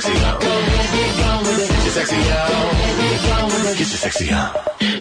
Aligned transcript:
sexy 0.00 0.24
on. 0.24 0.40
Get 0.40 1.80
your 1.84 1.92
sexy 1.92 2.16
on. 2.16 2.52
Get 3.64 3.78
your 3.78 3.86
sexy 3.86 4.32
on. 4.32 4.50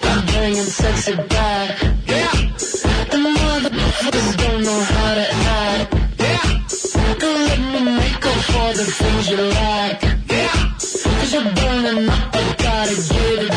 I'm 0.03 0.25
bringing 0.25 0.63
sexy 0.63 1.15
back. 1.15 1.81
Yeah. 2.07 2.31
The 3.11 3.17
motherfuckers 3.17 4.37
don't 4.37 4.63
know 4.63 4.81
how 4.83 5.15
to 5.15 5.27
act. 5.33 5.93
Yeah. 6.19 6.45
Don't 7.19 7.43
let 7.45 7.59
me 7.59 7.81
make 7.97 8.25
up 8.25 8.39
for 8.51 8.73
the 8.73 8.85
things 8.85 9.29
you 9.29 9.37
lack. 9.37 10.01
Yeah. 10.29 10.73
Cause 10.77 11.33
you're 11.33 11.43
burning 11.43 12.09
up, 12.09 12.35
I 12.35 12.55
gotta 12.57 12.95
get 12.95 13.43
it 13.43 13.54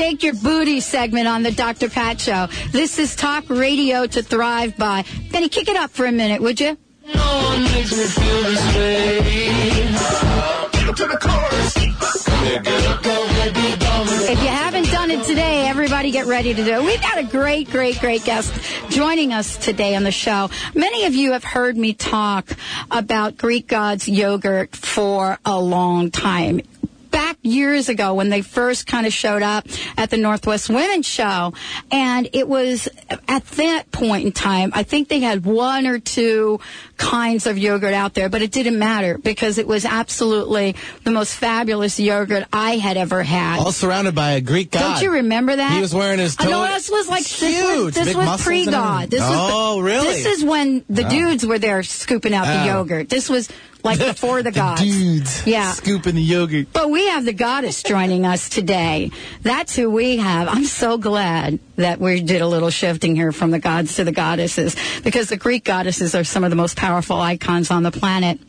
Shake 0.00 0.22
Your 0.22 0.32
Booty 0.32 0.80
segment 0.80 1.28
on 1.28 1.42
the 1.42 1.50
Dr. 1.50 1.90
Pat 1.90 2.18
Show. 2.18 2.48
This 2.70 2.98
is 2.98 3.14
talk 3.14 3.44
radio 3.50 4.06
to 4.06 4.22
thrive 4.22 4.74
by. 4.78 5.04
Benny, 5.30 5.50
kick 5.50 5.68
it 5.68 5.76
up 5.76 5.90
for 5.90 6.06
a 6.06 6.10
minute, 6.10 6.40
would 6.40 6.58
you? 6.58 6.78
No 7.14 7.20
one 7.20 7.64
makes 7.64 7.94
me 7.94 8.04
feel 8.04 8.42
this 8.44 8.76
way. 8.76 9.18
If 14.32 14.42
you 14.42 14.48
haven't 14.48 14.86
done 14.86 15.10
it 15.10 15.22
today, 15.26 15.68
everybody 15.68 16.10
get 16.10 16.24
ready 16.24 16.54
to 16.54 16.64
do 16.64 16.72
it. 16.76 16.82
We've 16.82 17.02
got 17.02 17.18
a 17.18 17.24
great, 17.24 17.68
great, 17.68 18.00
great 18.00 18.24
guest 18.24 18.54
joining 18.88 19.34
us 19.34 19.58
today 19.58 19.96
on 19.96 20.04
the 20.04 20.10
show. 20.10 20.48
Many 20.74 21.04
of 21.04 21.14
you 21.14 21.32
have 21.32 21.44
heard 21.44 21.76
me 21.76 21.92
talk 21.92 22.56
about 22.90 23.36
Greek 23.36 23.66
gods 23.66 24.08
yogurt 24.08 24.74
for 24.74 25.38
a 25.44 25.60
long 25.60 26.10
time. 26.10 26.62
Years 27.42 27.88
ago 27.88 28.14
when 28.14 28.28
they 28.28 28.42
first 28.42 28.86
kind 28.86 29.06
of 29.06 29.12
showed 29.12 29.42
up 29.42 29.66
at 29.96 30.10
the 30.10 30.18
Northwest 30.18 30.68
Women's 30.68 31.06
Show, 31.06 31.54
and 31.90 32.28
it 32.34 32.46
was 32.46 32.88
at 33.28 33.46
that 33.46 33.90
point 33.92 34.26
in 34.26 34.32
time, 34.32 34.72
I 34.74 34.82
think 34.82 35.08
they 35.08 35.20
had 35.20 35.46
one 35.46 35.86
or 35.86 35.98
two 35.98 36.60
kinds 37.00 37.46
of 37.46 37.56
yogurt 37.56 37.94
out 37.94 38.12
there, 38.14 38.28
but 38.28 38.42
it 38.42 38.52
didn't 38.52 38.78
matter 38.78 39.16
because 39.18 39.56
it 39.58 39.66
was 39.66 39.84
absolutely 39.86 40.76
the 41.04 41.10
most 41.10 41.34
fabulous 41.34 41.98
yogurt 41.98 42.44
I 42.52 42.76
had 42.76 42.96
ever 42.98 43.22
had. 43.22 43.58
All 43.58 43.72
surrounded 43.72 44.14
by 44.14 44.32
a 44.32 44.40
Greek 44.42 44.70
god. 44.70 44.80
Don't 44.94 45.02
you 45.02 45.12
remember 45.12 45.56
that? 45.56 45.72
He 45.72 45.80
was 45.80 45.94
wearing 45.94 46.18
his 46.18 46.36
I 46.38 46.44
know 46.44 46.66
this 46.66 46.90
was 46.90 47.08
like 47.08 47.24
Huge, 47.24 47.94
this 47.94 48.06
was, 48.06 48.14
this 48.14 48.14
was 48.14 48.42
pre-God. 48.42 49.10
This 49.10 49.20
was 49.20 49.30
Oh, 49.52 49.80
really? 49.80 50.06
This 50.22 50.26
is 50.26 50.44
when 50.44 50.84
the 50.90 51.06
Oh. 51.06 51.08
dudes 51.08 51.46
were 51.46 51.58
there 51.58 51.82
scooping 51.82 52.34
out 52.34 52.44
the 52.44 52.62
Oh. 52.70 52.76
yogurt. 52.76 53.08
This 53.08 53.30
was 53.30 53.48
like 53.82 53.98
before 53.98 54.42
the 54.48 54.52
gods. 54.52 54.82
Dudes. 54.82 55.46
Yeah. 55.46 55.72
Scooping 55.72 56.14
the 56.14 56.22
yogurt. 56.22 56.66
But 56.74 56.90
we 56.90 57.06
have 57.08 57.24
the 57.24 57.32
goddess 57.32 57.82
joining 57.82 58.26
us 58.26 58.50
today. 58.50 59.10
That's 59.42 59.74
who 59.74 59.88
we 59.90 60.18
have. 60.18 60.48
I'm 60.48 60.66
so 60.66 60.98
glad 60.98 61.58
that 61.76 61.98
we 61.98 62.20
did 62.20 62.42
a 62.42 62.46
little 62.46 62.68
shifting 62.68 63.16
here 63.16 63.32
from 63.32 63.50
the 63.52 63.58
gods 63.58 63.94
to 63.96 64.04
the 64.04 64.12
goddesses 64.12 64.76
because 65.02 65.30
the 65.30 65.38
Greek 65.38 65.64
goddesses 65.64 66.14
are 66.14 66.24
some 66.24 66.44
of 66.44 66.50
the 66.50 66.56
most 66.56 66.76
powerful 66.76 66.89
icons 66.98 67.70
on 67.70 67.82
the 67.82 67.90
planet. 67.90 68.40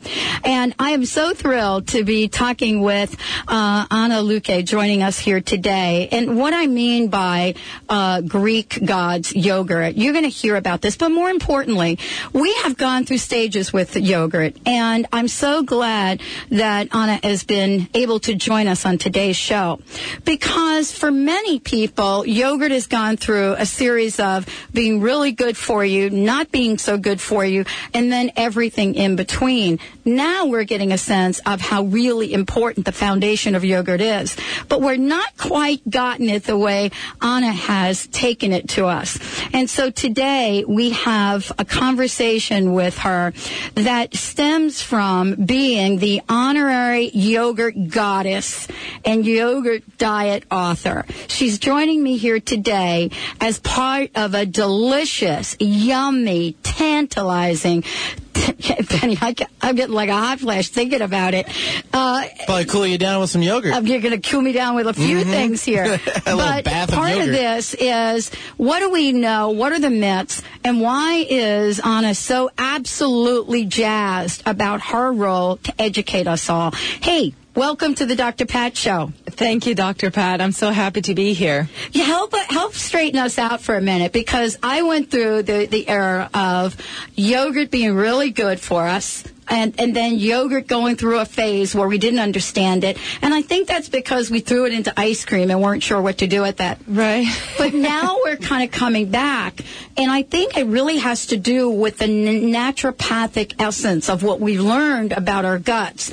And 0.44 0.74
I 0.80 0.92
am 0.92 1.06
so 1.06 1.34
thrilled 1.34 1.88
to 1.90 2.04
be 2.04 2.28
talking 2.28 2.82
with 2.82 3.16
uh, 3.48 3.86
Ana 3.90 4.22
Luque 4.22 4.66
joining 4.66 5.04
us 5.04 5.20
here 5.20 5.42
today. 5.42 6.10
And 6.12 6.38
what 6.38 6.54
I 6.54 6.68
mean 6.68 7.10
by 7.10 7.56
uh, 7.90 8.22
Greek 8.22 8.84
gods 8.84 9.36
yogurt, 9.36 9.96
you're 9.96 10.14
going 10.14 10.26
to 10.26 10.30
hear 10.30 10.56
about 10.56 10.82
this. 10.82 10.98
But 10.98 11.10
more 11.10 11.30
importantly, 11.30 12.00
we 12.34 12.54
have 12.64 12.78
gone 12.78 13.06
through 13.06 13.20
stages 13.20 13.72
with 13.72 13.96
yogurt. 13.96 14.56
And 14.66 15.08
I'm 15.12 15.28
so 15.28 15.64
glad 15.64 16.22
that 16.50 16.94
Ana 16.94 17.20
has 17.24 17.44
been 17.44 17.88
able 17.94 18.20
to 18.22 18.36
join 18.36 18.68
us 18.68 18.86
on 18.86 18.98
today's 18.98 19.38
show. 19.38 19.80
Because 20.26 20.92
for 20.92 21.12
many 21.12 21.60
people, 21.60 22.26
yogurt 22.26 22.72
has 22.72 22.88
gone 22.88 23.18
through 23.18 23.54
a 23.54 23.66
series 23.66 24.20
of 24.20 24.48
being 24.74 25.02
really 25.02 25.32
good 25.32 25.58
for 25.58 25.84
you, 25.84 26.10
not 26.10 26.52
being 26.52 26.78
so 26.78 26.98
good 26.98 27.22
for 27.22 27.46
you, 27.46 27.66
and 27.94 28.12
then 28.12 28.31
everything 28.36 28.96
in 28.96 29.16
between. 29.16 29.80
Now 30.06 30.46
we're 30.46 30.64
getting 30.64 30.92
a 30.92 30.98
sense 30.98 31.40
of 31.46 31.62
how 31.62 31.84
really 31.84 32.34
important 32.34 32.86
the 32.86 32.92
foundation 32.92 33.56
of 33.56 33.64
yogurt 33.64 34.02
is. 34.02 34.36
But 34.68 34.82
we're 34.82 34.98
not 34.98 35.38
quite 35.38 35.88
gotten 35.90 36.30
it 36.30 36.44
the 36.44 36.58
way 36.58 36.92
Ana 37.22 37.52
has 37.52 38.08
taken 38.08 38.52
it 38.52 38.70
to 38.70 38.86
us. 38.86 39.20
And 39.54 39.70
so 39.70 39.90
today 39.90 40.64
we 40.68 40.92
have 40.92 41.52
a 41.58 41.66
conversation 41.66 42.74
with 42.74 42.98
her 43.00 43.34
that 43.76 44.16
stems 44.16 44.82
from 44.82 45.36
being 45.36 46.00
the 46.00 46.22
honorary 46.30 47.10
yogurt 47.10 47.76
goddess 47.90 48.68
and 49.06 49.26
yogurt 49.26 49.84
diet 49.98 50.44
author. 50.52 51.06
She's 51.28 51.60
joining 51.60 52.02
me 52.02 52.18
here 52.18 52.40
today 52.40 53.12
as 53.40 53.60
part 53.60 54.12
of 54.16 54.34
a 54.34 54.46
delicious, 54.46 55.56
yummy, 55.60 56.54
tantalizing 56.64 57.84
Penny, 58.90 59.18
I, 59.22 59.36
am 59.62 59.76
getting 59.76 59.94
like 59.94 60.10
a 60.10 60.16
hot 60.16 60.40
flash 60.40 60.70
thinking 60.70 61.02
about 61.02 61.34
it. 61.34 61.48
Uh, 61.94 62.24
Probably 62.46 62.66
cool 62.66 62.86
you 62.86 62.98
down 62.98 63.22
with 63.22 63.30
some 63.30 63.42
yogurt. 63.42 63.74
um, 63.74 63.86
you're 63.88 64.02
going 64.02 64.20
to 64.20 64.30
cool 64.30 64.42
me 64.42 64.52
down 64.52 64.76
with 64.76 64.88
a 64.88 64.94
few 64.94 65.24
things 65.24 65.64
here. 65.64 65.84
A 66.26 66.36
little 66.36 66.62
but 66.64 66.68
of 66.68 66.90
part 66.90 67.12
of, 67.12 67.18
yogurt. 67.18 67.32
this 67.34 67.74
is 67.74 68.32
what 68.58 68.80
do 68.80 68.92
we 68.92 69.12
know? 69.12 69.50
What 69.50 69.72
are 69.72 69.80
the 69.80 69.90
myths? 69.90 70.42
And 70.64 70.82
why 70.82 71.26
is 71.30 71.80
Ana 71.80 72.16
so 72.16 72.50
absolutely 72.58 73.66
jazzed 73.66 74.44
about 74.46 74.82
her 74.82 75.12
role 75.12 75.58
to 75.58 75.82
educate 75.82 76.28
us 76.28 76.50
all? 76.50 76.72
Hey, 76.72 77.34
welcome 77.56 77.96
to 77.96 78.06
the 78.06 78.16
Dr. 78.16 78.46
Pat 78.46 78.76
Show. 78.78 79.12
Thank 79.26 79.66
you, 79.66 79.76
Dr. 79.76 80.12
Pat. 80.12 80.42
I'm 80.42 80.52
so 80.52 80.72
happy 80.72 81.02
to 81.04 81.16
be 81.16 81.34
here. 81.34 81.70
You 81.92 82.04
help 82.04 82.34
help 82.36 82.74
straighten 82.74 83.20
us 83.20 83.38
out 83.38 83.62
for 83.62 83.76
a 83.76 83.82
minute 83.82 84.12
because 84.12 84.58
I 84.62 84.82
went 84.84 85.12
through 85.12 85.44
the, 85.44 85.66
the 85.66 85.88
era 85.88 86.30
of 86.34 86.76
yogurt 87.16 87.72
being 87.72 87.96
really 87.96 88.32
good 88.32 88.60
for 88.60 88.88
us. 88.88 89.24
And, 89.48 89.78
and 89.82 89.94
then 89.94 90.16
yogurt 90.16 90.68
going 90.68 90.96
through 90.96 91.20
a 91.20 91.26
phase 91.26 91.76
where 91.76 91.88
we 91.88 91.98
didn't 91.98 92.20
understand 92.22 92.86
it. 92.86 92.98
And 93.22 93.34
I 93.34 93.42
think 93.42 93.68
that's 93.68 93.90
because 93.90 94.32
we 94.32 94.40
threw 94.40 94.66
it 94.66 94.72
into 94.72 94.98
ice 94.98 95.26
cream 95.26 95.52
and 95.52 95.62
weren't 95.62 95.84
sure 95.84 96.02
what 96.02 96.20
to 96.20 96.28
do 96.28 96.42
with 96.42 96.58
that. 96.58 96.80
Right. 96.88 97.28
But 97.58 97.74
now 97.74 98.18
we're 98.24 98.38
kind 98.38 98.64
of 98.64 98.72
coming 98.72 99.12
back. 99.12 99.60
And 99.98 100.10
I 100.10 100.24
think 100.24 100.58
it 100.58 100.68
really 100.68 100.98
has 100.98 101.26
to 101.28 101.38
do 101.38 101.70
with 101.70 101.98
the 101.98 102.06
n- 102.06 102.54
naturopathic 102.54 103.56
essence 103.60 104.10
of 104.10 104.24
what 104.24 104.40
we 104.40 104.58
learned 104.58 105.12
about 105.12 105.44
our 105.44 105.60
guts. 105.60 106.12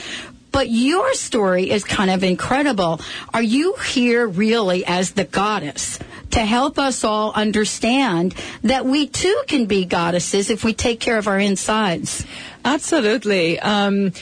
But 0.58 0.70
your 0.70 1.14
story 1.14 1.70
is 1.70 1.84
kind 1.84 2.10
of 2.10 2.24
incredible. 2.24 3.00
Are 3.32 3.40
you 3.40 3.74
here 3.74 4.26
really 4.26 4.84
as 4.84 5.12
the 5.12 5.22
goddess 5.22 6.00
to 6.32 6.40
help 6.40 6.80
us 6.80 7.04
all 7.04 7.30
understand 7.32 8.34
that 8.64 8.84
we 8.84 9.06
too 9.06 9.40
can 9.46 9.66
be 9.66 9.84
goddesses 9.84 10.50
if 10.50 10.64
we 10.64 10.74
take 10.74 10.98
care 10.98 11.16
of 11.16 11.28
our 11.28 11.38
insides? 11.38 12.26
Absolutely. 12.64 13.60
Um, 13.60 14.12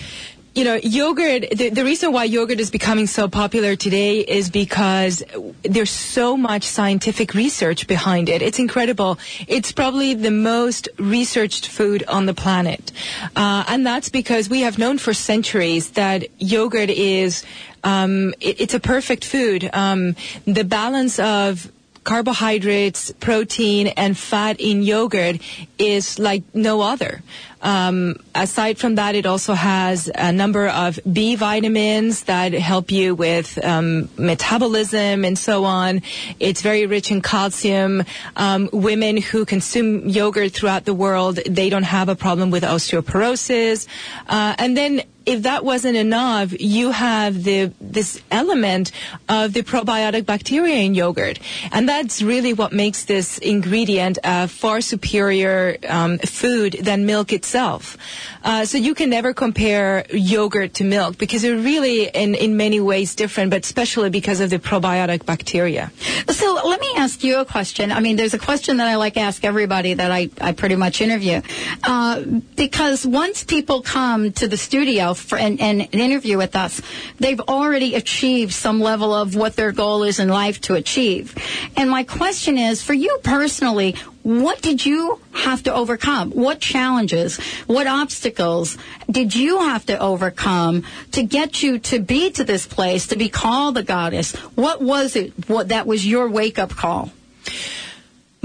you 0.57 0.65
know, 0.65 0.77
yogurt, 0.83 1.51
the, 1.51 1.69
the 1.69 1.85
reason 1.85 2.13
why 2.13 2.25
yogurt 2.25 2.61
is 2.61 2.71
becoming 2.71 3.07
so 3.07 3.29
popular 3.29 3.77
today 3.77 4.21
is 4.21 4.49
because 4.49 5.23
there's 5.63 5.91
so 5.91 6.35
much 6.35 6.65
scientific 6.65 7.35
research 7.35 7.87
behind 7.87 8.31
it. 8.31 8.41
It's 8.41 8.59
incredible. 8.59 9.19
It's 9.49 9.71
probably 9.71 10.15
the 10.15 10.31
most 10.31 10.89
researched 10.99 11.69
food 11.69 12.05
on 12.09 12.25
the 12.25 12.33
planet. 12.33 12.91
Uh, 13.37 13.65
and 13.69 13.87
that's 13.87 14.09
because 14.09 14.49
we 14.49 14.63
have 14.63 14.79
known 14.79 14.97
for 14.97 15.13
centuries 15.13 15.91
that 15.91 16.25
yogurt 16.41 16.89
is, 16.89 17.45
um, 17.85 18.33
it, 18.41 18.59
it's 18.59 18.73
a 18.73 18.81
perfect 18.81 19.27
food. 19.27 19.69
Um, 19.75 20.17
the 20.47 20.65
balance 20.65 21.19
of 21.19 21.71
carbohydrates, 22.03 23.11
protein, 23.21 23.89
and 23.89 24.17
fat 24.17 24.59
in 24.59 24.83
yogurt 24.83 25.37
is 25.77 26.19
like 26.19 26.45
no 26.55 26.81
other. 26.81 27.21
Um, 27.63 28.17
aside 28.35 28.79
from 28.79 28.97
that, 28.97 29.15
it 29.15 29.27
also 29.27 29.55
has 29.55 30.11
a 30.15 30.33
number 30.33 30.69
of 30.69 31.01
B 31.11 31.37
vitamins 31.37 32.25
that 32.25 32.53
help 32.53 32.91
you 32.91 33.15
with 33.15 33.63
um, 33.65 34.09
metabolism 34.17 35.25
and 35.25 35.39
so 35.39 35.65
on. 35.65 36.03
It's 36.39 36.63
very 36.63 36.87
rich 36.87 37.11
in 37.11 37.23
calcium. 37.23 38.05
Um, 38.37 38.69
women 38.73 39.17
who 39.17 39.45
consume 39.45 40.09
yogurt 40.09 40.53
throughout 40.53 40.85
the 40.85 40.95
world, 40.95 41.37
they 41.47 41.71
don't 41.71 41.83
have 41.83 42.09
a 42.09 42.17
problem 42.17 42.51
with 42.51 42.63
osteoporosis. 42.63 43.87
Uh, 44.29 44.55
and 44.59 44.77
then 44.77 45.03
if 45.27 45.43
that 45.43 45.65
wasn't 45.65 45.97
enough, 45.97 46.55
you 46.59 46.93
have 46.93 47.43
the 47.43 47.73
this 47.81 48.23
element 48.31 48.93
of 49.29 49.53
the 49.53 49.63
probiotic 49.63 50.25
bacteria 50.25 50.77
in 50.77 50.95
yogurt, 50.95 51.41
and 51.73 51.89
that's 51.89 52.23
really 52.23 52.53
what 52.53 52.73
makes 52.73 53.05
this 53.05 53.39
ingredient 53.39 54.19
a 54.23 54.47
far 54.47 54.81
superior 54.81 55.77
um, 55.89 56.19
food 56.19 56.79
than 56.81 57.07
milk 57.07 57.33
itself. 57.33 57.46
Uh, 57.55 58.65
so 58.65 58.79
you 58.79 58.95
can 58.95 59.11
never 59.11 59.33
compare 59.35 60.05
yogurt 60.11 60.75
to 60.75 60.85
milk 60.85 61.19
because 61.19 61.43
they're 61.43 61.57
really 61.57 62.09
in 62.09 62.35
in 62.35 62.57
many 62.57 62.81
ways 62.81 63.15
different, 63.15 63.51
but 63.51 63.65
especially 63.65 64.11
because 64.11 64.41
of 64.41 64.51
the 64.51 64.59
probiotic 64.59 65.25
bacteria. 65.27 65.91
So 66.29 66.61
let 66.65 66.81
me 66.81 66.93
ask 66.97 67.23
you 67.25 67.39
a 67.39 67.45
question. 67.45 67.93
I 67.93 68.01
mean, 68.01 68.17
there's 68.17 68.35
a 68.35 68.39
question 68.39 68.79
that 68.79 68.89
I 68.89 68.97
like 68.97 69.15
to 69.15 69.21
ask 69.21 69.45
everybody 69.45 69.95
that 69.95 70.11
I, 70.11 70.31
I 70.41 70.53
pretty 70.53 70.77
much 70.77 71.01
interview. 71.01 71.41
Uh, 71.83 72.23
because 72.57 73.07
once 73.07 73.45
people 73.45 73.83
come 73.83 74.33
to 74.33 74.49
the 74.49 74.57
studio 74.57 75.15
for 75.15 75.39
an, 75.39 75.59
an, 75.61 75.81
an 75.81 76.01
interview 76.01 76.37
with 76.37 76.57
us, 76.57 76.81
they've 77.19 77.41
already 77.41 77.95
achieved 77.95 78.53
some 78.53 78.81
level 78.81 79.15
of 79.15 79.35
what 79.35 79.57
their 79.57 79.73
goal 79.73 80.03
is 80.03 80.19
in 80.19 80.29
life 80.29 80.61
to 80.63 80.75
achieve. 80.75 81.35
And 81.77 81.91
my 81.91 82.05
question 82.05 82.59
is, 82.59 82.83
for 82.83 82.95
you 82.95 83.19
personally, 83.23 83.97
What 84.27 84.61
did 84.61 84.85
you 84.85 85.21
have 85.31 85.63
to 85.63 85.73
overcome? 85.73 86.33
What 86.33 86.59
challenges, 86.59 87.39
what 87.69 87.87
obstacles 87.87 88.77
did 89.09 89.37
you 89.37 89.61
have 89.61 89.87
to 89.87 89.97
overcome 90.01 90.83
to 91.13 91.23
get 91.23 91.63
you 91.63 91.79
to 91.79 92.01
be 92.01 92.33
to 92.33 92.43
this 92.43 92.67
place, 92.67 93.07
to 93.07 93.17
be 93.17 93.29
called 93.29 93.77
the 93.77 93.85
goddess? 93.85 94.35
What 94.57 94.83
was 94.83 95.15
it 95.15 95.49
what 95.49 95.69
that 95.69 95.87
was 95.87 96.05
your 96.05 96.29
wake 96.29 96.59
up 96.59 96.71
call? 96.71 97.13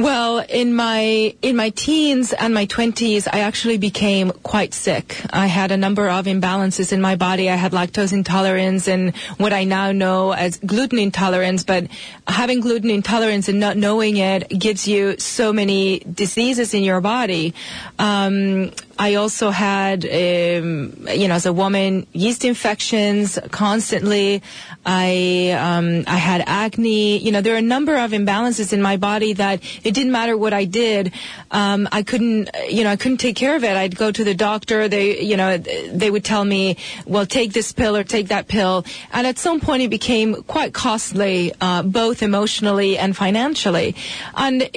Well, 0.01 0.39
in 0.39 0.74
my 0.74 1.36
in 1.44 1.56
my 1.56 1.69
teens 1.69 2.33
and 2.33 2.56
my 2.56 2.65
20s, 2.65 3.27
I 3.31 3.42
actually 3.42 3.77
became 3.77 4.31
quite 4.42 4.74
sick. 4.74 5.21
I 5.31 5.45
had 5.45 5.71
a 5.71 5.77
number 5.77 6.09
of 6.09 6.25
imbalances 6.25 6.92
in 6.92 7.01
my 7.01 7.15
body. 7.15 7.51
I 7.51 7.56
had 7.56 7.71
lactose 7.71 8.12
intolerance 8.12 8.88
and 8.88 9.15
what 9.38 9.53
I 9.53 9.63
now 9.63 9.92
know 9.92 10.31
as 10.31 10.57
gluten 10.57 10.98
intolerance, 10.98 11.63
but 11.63 11.86
having 12.25 12.62
gluten 12.62 12.89
intolerance 12.89 13.48
and 13.48 13.59
not 13.59 13.77
knowing 13.77 14.18
it 14.18 14.50
gives 14.50 14.88
you 14.88 15.19
so 15.19 15.53
many 15.53 16.00
diseases 16.00 16.74
in 16.74 16.81
your 16.81 17.00
body. 17.00 17.54
Um, 18.00 18.71
I 19.01 19.15
also 19.15 19.50
had, 19.50 20.06
um, 20.06 21.07
you 21.12 21.27
know, 21.27 21.33
as 21.33 21.48
a 21.48 21.53
woman, 21.53 22.06
yeast 22.13 22.45
infections 22.45 23.39
constantly. 23.50 24.44
I 24.86 25.57
um, 25.57 26.03
I 26.06 26.18
had 26.18 26.44
acne. 26.45 27.18
You 27.18 27.31
know, 27.31 27.42
there 27.42 27.56
are 27.56 27.63
a 27.68 27.69
number 27.75 27.98
of 27.98 28.12
imbalances 28.12 28.74
in 28.74 28.80
my 28.80 28.98
body 28.98 29.33
that 29.33 29.63
it 29.83 29.95
didn't 29.95 30.12
matter 30.12 30.38
what 30.38 30.53
I 30.53 30.65
did, 30.65 31.13
um, 31.50 31.89
I 31.92 32.03
couldn't, 32.03 32.51
you 32.69 32.83
know, 32.83 32.92
I 32.92 32.95
couldn't 32.95 33.18
take 33.18 33.36
care 33.36 33.56
of 33.56 33.63
it. 33.63 33.75
I'd 33.75 33.95
go 33.95 34.12
to 34.12 34.24
the 34.24 34.36
doctor. 34.36 34.88
They, 34.88 35.19
you 35.21 35.36
know, 35.36 35.57
they 35.57 36.12
would 36.12 36.24
tell 36.24 36.45
me, 36.45 36.77
well, 37.07 37.25
take 37.25 37.54
this 37.54 37.71
pill 37.71 37.97
or 37.97 38.04
take 38.04 38.27
that 38.27 38.47
pill, 38.47 38.86
and 39.12 39.25
at 39.25 39.39
some 39.39 39.59
point 39.62 39.81
it 39.81 39.89
became 39.89 40.44
quite 40.44 40.75
costly, 40.75 41.54
uh, 41.59 41.81
both 41.81 42.21
emotionally 42.21 43.00
and 43.00 43.18
financially, 43.18 43.95
and 44.36 44.69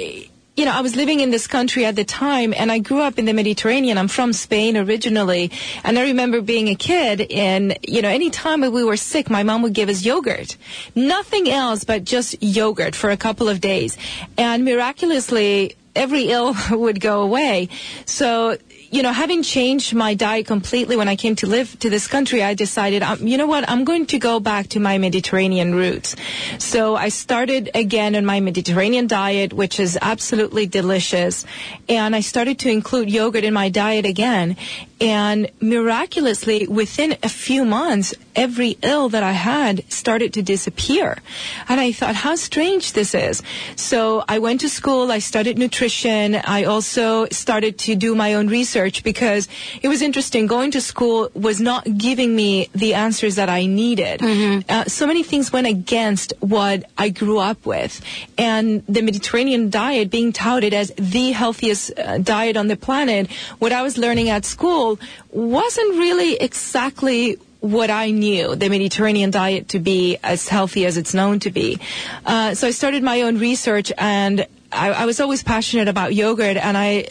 you 0.57 0.65
know, 0.65 0.71
I 0.71 0.83
was 0.83 0.95
living 0.95 1.19
in 1.19 1.31
this 1.31 1.49
country 1.49 1.85
at 1.85 1.97
the 1.97 2.05
time 2.05 2.55
and 2.57 2.71
I 2.71 2.79
grew 2.79 3.01
up 3.01 3.19
in 3.19 3.25
the 3.25 3.33
Mediterranean. 3.33 3.99
I'm 3.99 4.07
from 4.07 4.33
Spain 4.33 4.77
originally. 4.77 5.51
And 5.83 5.99
I 5.99 6.03
remember 6.03 6.41
being 6.41 6.69
a 6.69 6.77
kid 6.77 7.33
and, 7.33 7.77
you 7.83 8.03
know, 8.03 8.09
anytime 8.09 8.61
we 8.61 8.85
were 8.85 8.97
sick, 8.97 9.29
my 9.29 9.43
mom 9.43 9.63
would 9.63 9.73
give 9.73 9.89
us 9.89 10.05
yogurt. 10.05 10.57
Nothing 10.95 11.51
else 11.51 11.83
but 11.83 12.05
just 12.05 12.41
yogurt 12.41 12.95
for 12.95 13.11
a 13.11 13.17
couple 13.17 13.49
of 13.49 13.61
days. 13.61 13.99
And 14.39 14.65
miraculously, 14.65 15.75
every 15.97 16.29
ill 16.29 16.55
would 16.71 17.01
go 17.01 17.23
away. 17.23 17.69
So, 18.05 18.57
you 18.95 19.03
know, 19.03 19.13
having 19.13 19.43
changed 19.43 19.93
my 19.93 20.15
diet 20.15 20.47
completely 20.47 20.97
when 20.97 21.09
I 21.09 21.17
came 21.17 21.35
to 21.37 21.49
live 21.49 21.77
to 21.81 21.91
this 21.91 22.07
country, 22.07 22.45
I 22.45 22.55
decided, 22.55 23.03
um, 23.03 23.27
you 23.27 23.37
know 23.37 23.49
what, 23.49 23.69
I'm 23.69 23.83
going 23.85 24.07
to 24.07 24.21
go 24.21 24.39
back 24.39 24.69
to 24.69 24.79
my 24.79 24.99
Mediterranean 24.99 25.75
roots. 25.75 26.15
So 26.59 26.95
I 26.95 27.09
started 27.09 27.73
again 27.75 28.15
on 28.15 28.25
my 28.25 28.39
Mediterranean 28.39 29.09
diet, 29.09 29.53
which 29.53 29.81
is 29.81 29.99
absolutely 30.01 30.67
delicious. 30.67 31.45
And 31.89 32.15
I 32.15 32.21
started 32.21 32.61
to 32.61 32.71
include 32.71 33.11
yogurt 33.11 33.43
in 33.43 33.53
my 33.53 33.69
diet 33.69 34.07
again. 34.07 34.57
And 35.01 35.51
miraculously, 35.61 36.69
within 36.69 37.17
a 37.25 37.29
few 37.29 37.65
months, 37.65 38.15
every 38.37 38.79
ill 38.81 39.09
that 39.09 39.25
I 39.25 39.33
had 39.33 39.91
started 39.93 40.33
to 40.35 40.43
disappear. 40.43 41.19
And 41.69 41.81
I 41.81 41.91
thought, 41.91 42.15
how 42.15 42.37
strange 42.37 42.93
this 42.93 43.13
is. 43.15 43.43
So 43.75 44.25
I 44.29 44.39
went 44.39 44.61
to 44.61 44.69
school, 44.69 45.11
I 45.11 45.19
studied 45.19 45.59
nutrition, 45.59 46.37
I 46.37 46.65
also 46.65 47.27
started 47.33 47.77
to 47.81 47.97
do 47.97 48.15
my 48.15 48.35
own 48.35 48.47
research 48.47 48.84
because 49.03 49.49
it 49.83 49.89
was 49.89 50.03
interesting. 50.03 50.47
Going 50.47 50.71
to 50.73 50.81
school 50.81 51.31
was 51.35 51.61
not 51.61 51.85
giving 51.97 52.35
me 52.35 52.69
the 52.75 52.95
answers 52.95 53.37
that 53.37 53.49
I 53.49 53.67
needed. 53.67 54.21
Uh, 54.69 54.85
so 54.85 55.07
many 55.07 55.23
things 55.23 55.53
went 55.53 55.67
against 55.67 56.33
what 56.41 56.85
I 56.99 57.09
grew 57.09 57.39
up 57.39 57.65
with. 57.65 58.01
And 58.37 58.85
the 58.87 59.03
Mediterranean 59.03 59.71
diet 59.71 60.11
being 60.11 60.33
touted 60.33 60.75
as 60.75 60.93
the 60.97 61.33
healthiest 61.33 61.99
uh, 61.99 62.19
diet 62.19 62.57
on 62.57 62.69
the 62.69 62.77
planet, 62.77 63.31
what 63.59 63.73
I 63.73 63.83
was 63.83 63.97
learning 63.97 64.29
at 64.29 64.45
school 64.45 64.99
wasn't 65.31 65.97
really 65.97 66.35
exactly 66.35 67.39
what 67.65 67.89
I 67.89 68.11
knew 68.11 68.55
the 68.57 68.69
Mediterranean 68.69 69.31
diet 69.31 69.71
to 69.71 69.79
be 69.79 70.19
as 70.23 70.49
healthy 70.49 70.85
as 70.85 70.99
it's 70.99 71.15
known 71.15 71.41
to 71.41 71.51
be. 71.51 71.81
Uh, 72.27 72.55
so 72.55 72.69
I 72.69 72.73
started 72.73 73.03
my 73.03 73.23
own 73.23 73.39
research 73.39 73.91
and 73.97 74.47
I, 74.75 74.91
I 74.91 75.07
was 75.07 75.21
always 75.21 75.43
passionate 75.43 75.89
about 75.89 76.15
yogurt 76.15 76.57
and 76.57 76.77
I, 76.77 77.07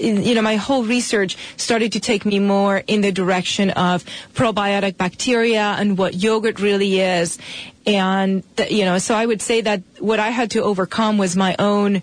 you 0.00 0.34
know, 0.34 0.42
my 0.42 0.56
whole 0.56 0.84
research 0.84 1.36
started 1.56 1.92
to 1.92 2.00
take 2.00 2.24
me 2.24 2.38
more 2.38 2.82
in 2.86 3.00
the 3.02 3.12
direction 3.12 3.70
of 3.70 4.04
probiotic 4.34 4.96
bacteria 4.96 5.76
and 5.78 5.98
what 5.98 6.14
yogurt 6.14 6.60
really 6.60 7.00
is. 7.00 7.38
And, 7.86 8.42
you 8.70 8.84
know, 8.84 8.98
so 8.98 9.14
I 9.14 9.26
would 9.26 9.42
say 9.42 9.60
that 9.62 9.82
what 9.98 10.20
I 10.20 10.30
had 10.30 10.52
to 10.52 10.62
overcome 10.62 11.18
was 11.18 11.36
my 11.36 11.56
own, 11.58 12.02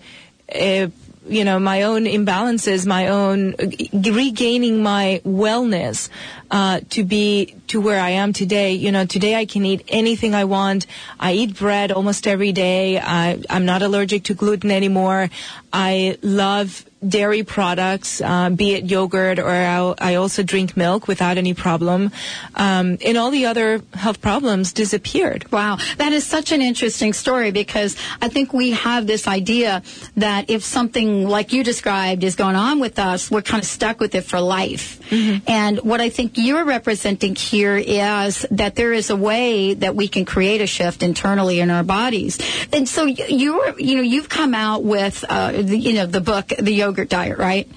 uh, 0.54 0.88
you 1.30 1.46
know, 1.46 1.60
my 1.60 1.84
own 1.84 2.06
imbalances, 2.06 2.86
my 2.86 3.08
own 3.08 3.56
regaining 3.94 4.84
my 4.84 5.22
wellness 5.26 6.10
uh, 6.52 6.82
to 6.90 7.04
be 7.04 7.56
to 7.68 7.80
where 7.80 8.00
I 8.00 8.12
am 8.12 8.34
today. 8.34 8.74
You 8.74 8.92
know, 8.92 9.06
today 9.06 9.36
I 9.36 9.46
can 9.46 9.66
eat 9.66 9.86
anything 9.88 10.34
I 10.34 10.46
want. 10.46 10.86
I 11.20 11.34
eat 11.34 11.56
bread 11.56 11.92
almost 11.92 12.28
every 12.28 12.52
day. 12.52 13.00
I, 13.00 13.42
I'm 13.50 13.66
not 13.66 13.82
allergic 13.82 14.24
to 14.26 14.34
gluten 14.34 14.72
anymore. 14.72 15.30
I 15.72 16.18
love 16.22 16.86
dairy 17.08 17.44
products, 17.44 18.22
uh, 18.22 18.50
be 18.50 18.74
it 18.74 18.86
yogurt 18.86 19.40
or 19.40 19.50
I'll, 19.50 19.96
I 20.00 20.16
also 20.16 20.44
drink 20.44 20.76
milk 20.76 21.08
without 21.08 21.38
any 21.38 21.54
problem. 21.54 22.12
Um, 22.56 22.98
and 23.06 23.18
all 23.18 23.32
the 23.32 23.46
other 23.46 23.82
health 23.94 24.22
problems 24.22 24.74
disappeared. 24.74 25.52
Wow, 25.52 25.78
that 25.98 26.12
is 26.12 26.26
such 26.26 26.52
an 26.52 26.62
interesting 26.62 27.14
story 27.14 27.52
because 27.52 27.96
I 28.22 28.28
think 28.28 28.54
we 28.54 28.72
have 28.72 29.08
this 29.08 29.28
idea 29.28 29.82
that 30.18 30.50
if 30.50 30.64
something 30.64 31.28
like 31.28 31.54
you 31.54 31.64
described 31.64 32.24
is 32.24 32.36
going 32.36 32.56
on 32.56 32.80
with 32.80 33.00
us, 33.00 33.32
we're 33.32 33.42
kind 33.42 33.64
of 33.64 33.70
stuck 33.70 34.00
with 34.00 34.16
it 34.16 34.26
for 34.26 34.40
life. 34.40 35.00
And 35.48 35.80
what 35.80 36.02
I 36.02 36.10
think 36.10 36.34
you're 36.36 36.66
representing 36.66 37.36
here 37.36 37.78
is 37.78 38.46
that 38.52 38.76
there 38.76 38.94
is 38.94 39.10
a 39.10 39.16
way 39.16 39.74
that 39.74 39.96
we 39.96 40.08
can 40.08 40.26
create 40.26 40.62
a 40.62 40.68
shift 40.68 41.02
internally 41.02 41.60
in 41.60 41.70
our 41.70 41.84
bodies. 41.84 42.38
And 42.74 42.88
so 42.88 43.06
you're, 43.06 43.80
you 43.80 43.96
know, 43.96 44.02
you've 44.02 44.30
come 44.30 44.54
out 44.54 44.84
with, 44.84 45.24
uh, 45.30 45.52
the, 45.54 45.78
you 45.78 45.94
know, 45.94 46.06
the 46.06 46.22
book, 46.22 46.48
The 46.48 46.89
Yogurt 46.90 47.10
Diet, 47.10 47.38
right? 47.38 47.70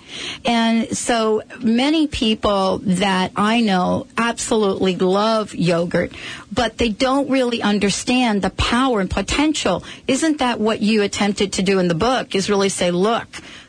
And 0.47 0.97
so 0.97 1.43
many 1.61 2.07
people 2.07 2.79
that 2.79 3.33
I 3.37 3.61
know 3.61 4.07
absolutely 4.17 4.97
love 4.97 5.55
yogurt, 5.55 6.13
but 6.51 6.79
they 6.79 6.89
don't 6.89 7.29
really 7.29 7.61
understand 7.61 8.41
the 8.41 8.49
power 8.49 9.01
and 9.03 9.11
potential. 9.11 9.85
Isn't 10.09 10.39
that 10.39 10.59
what 10.59 10.81
you 10.81 11.03
attempted 11.03 11.53
to 11.55 11.63
do 11.63 11.79
in 11.79 11.89
the 11.89 11.95
book? 11.95 12.35
Is 12.35 12.49
really 12.49 12.71
say, 12.71 12.91
look, 12.91 13.29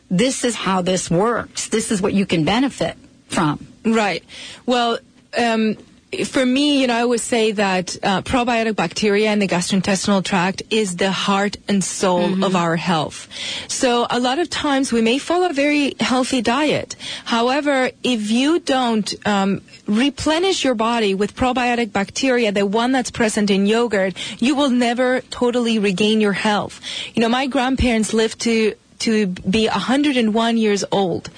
this 0.09 0.45
is 0.45 0.55
how 0.55 0.81
this 0.81 1.11
works. 1.11 1.67
This 1.67 1.91
is 1.91 2.01
what 2.01 2.13
you 2.13 2.25
can 2.25 2.45
benefit 2.45 2.95
from. 3.27 3.67
Right. 3.83 4.23
Well, 4.65 4.97
um, 5.37 5.75
for 6.23 6.45
me, 6.45 6.81
you 6.81 6.87
know, 6.87 6.95
I 6.95 7.01
always 7.01 7.23
say 7.23 7.51
that 7.53 7.97
uh, 8.03 8.21
probiotic 8.21 8.75
bacteria 8.75 9.31
in 9.31 9.39
the 9.39 9.47
gastrointestinal 9.47 10.23
tract 10.23 10.61
is 10.69 10.95
the 10.97 11.11
heart 11.11 11.57
and 11.67 11.83
soul 11.83 12.43
of 12.43 12.55
our 12.55 12.75
health. 12.75 13.27
So 13.67 14.05
a 14.09 14.19
lot 14.19 14.39
of 14.39 14.49
times 14.49 14.91
we 14.91 15.01
may 15.01 15.17
follow 15.17 15.49
a 15.49 15.53
very 15.53 15.95
healthy 15.99 16.41
diet. 16.41 16.95
However, 17.25 17.91
if 18.03 18.29
you 18.29 18.59
don't 18.59 19.13
um, 19.25 19.61
replenish 19.87 20.63
your 20.63 20.75
body 20.75 21.15
with 21.15 21.35
probiotic 21.35 21.91
bacteria, 21.91 22.51
the 22.51 22.65
one 22.65 22.91
that's 22.91 23.11
present 23.11 23.49
in 23.49 23.65
yogurt, 23.65 24.15
you 24.39 24.55
will 24.55 24.69
never 24.69 25.21
totally 25.29 25.79
regain 25.79 26.21
your 26.21 26.33
health. 26.33 26.79
You 27.13 27.21
know, 27.21 27.29
my 27.29 27.47
grandparents 27.47 28.13
lived 28.13 28.41
to 28.41 28.75
to 29.03 29.27
be 29.27 29.67
101 29.67 30.57
years 30.57 30.83
old. 30.91 31.29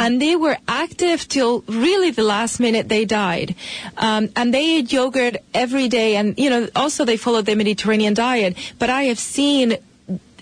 And 0.00 0.22
they 0.22 0.36
were 0.36 0.56
active 0.66 1.26
till 1.28 1.62
really 1.66 2.10
the 2.10 2.22
last 2.22 2.60
minute 2.60 2.88
they 2.88 3.04
died. 3.04 3.54
Um, 3.96 4.30
and 4.36 4.52
they 4.54 4.76
ate 4.78 4.92
yogurt 4.92 5.36
every 5.54 5.88
day. 5.88 6.16
And, 6.16 6.38
you 6.38 6.50
know, 6.50 6.68
also 6.74 7.04
they 7.04 7.16
followed 7.16 7.46
the 7.46 7.56
Mediterranean 7.56 8.14
diet. 8.14 8.56
But 8.78 8.90
I 8.90 9.04
have 9.04 9.18
seen 9.18 9.78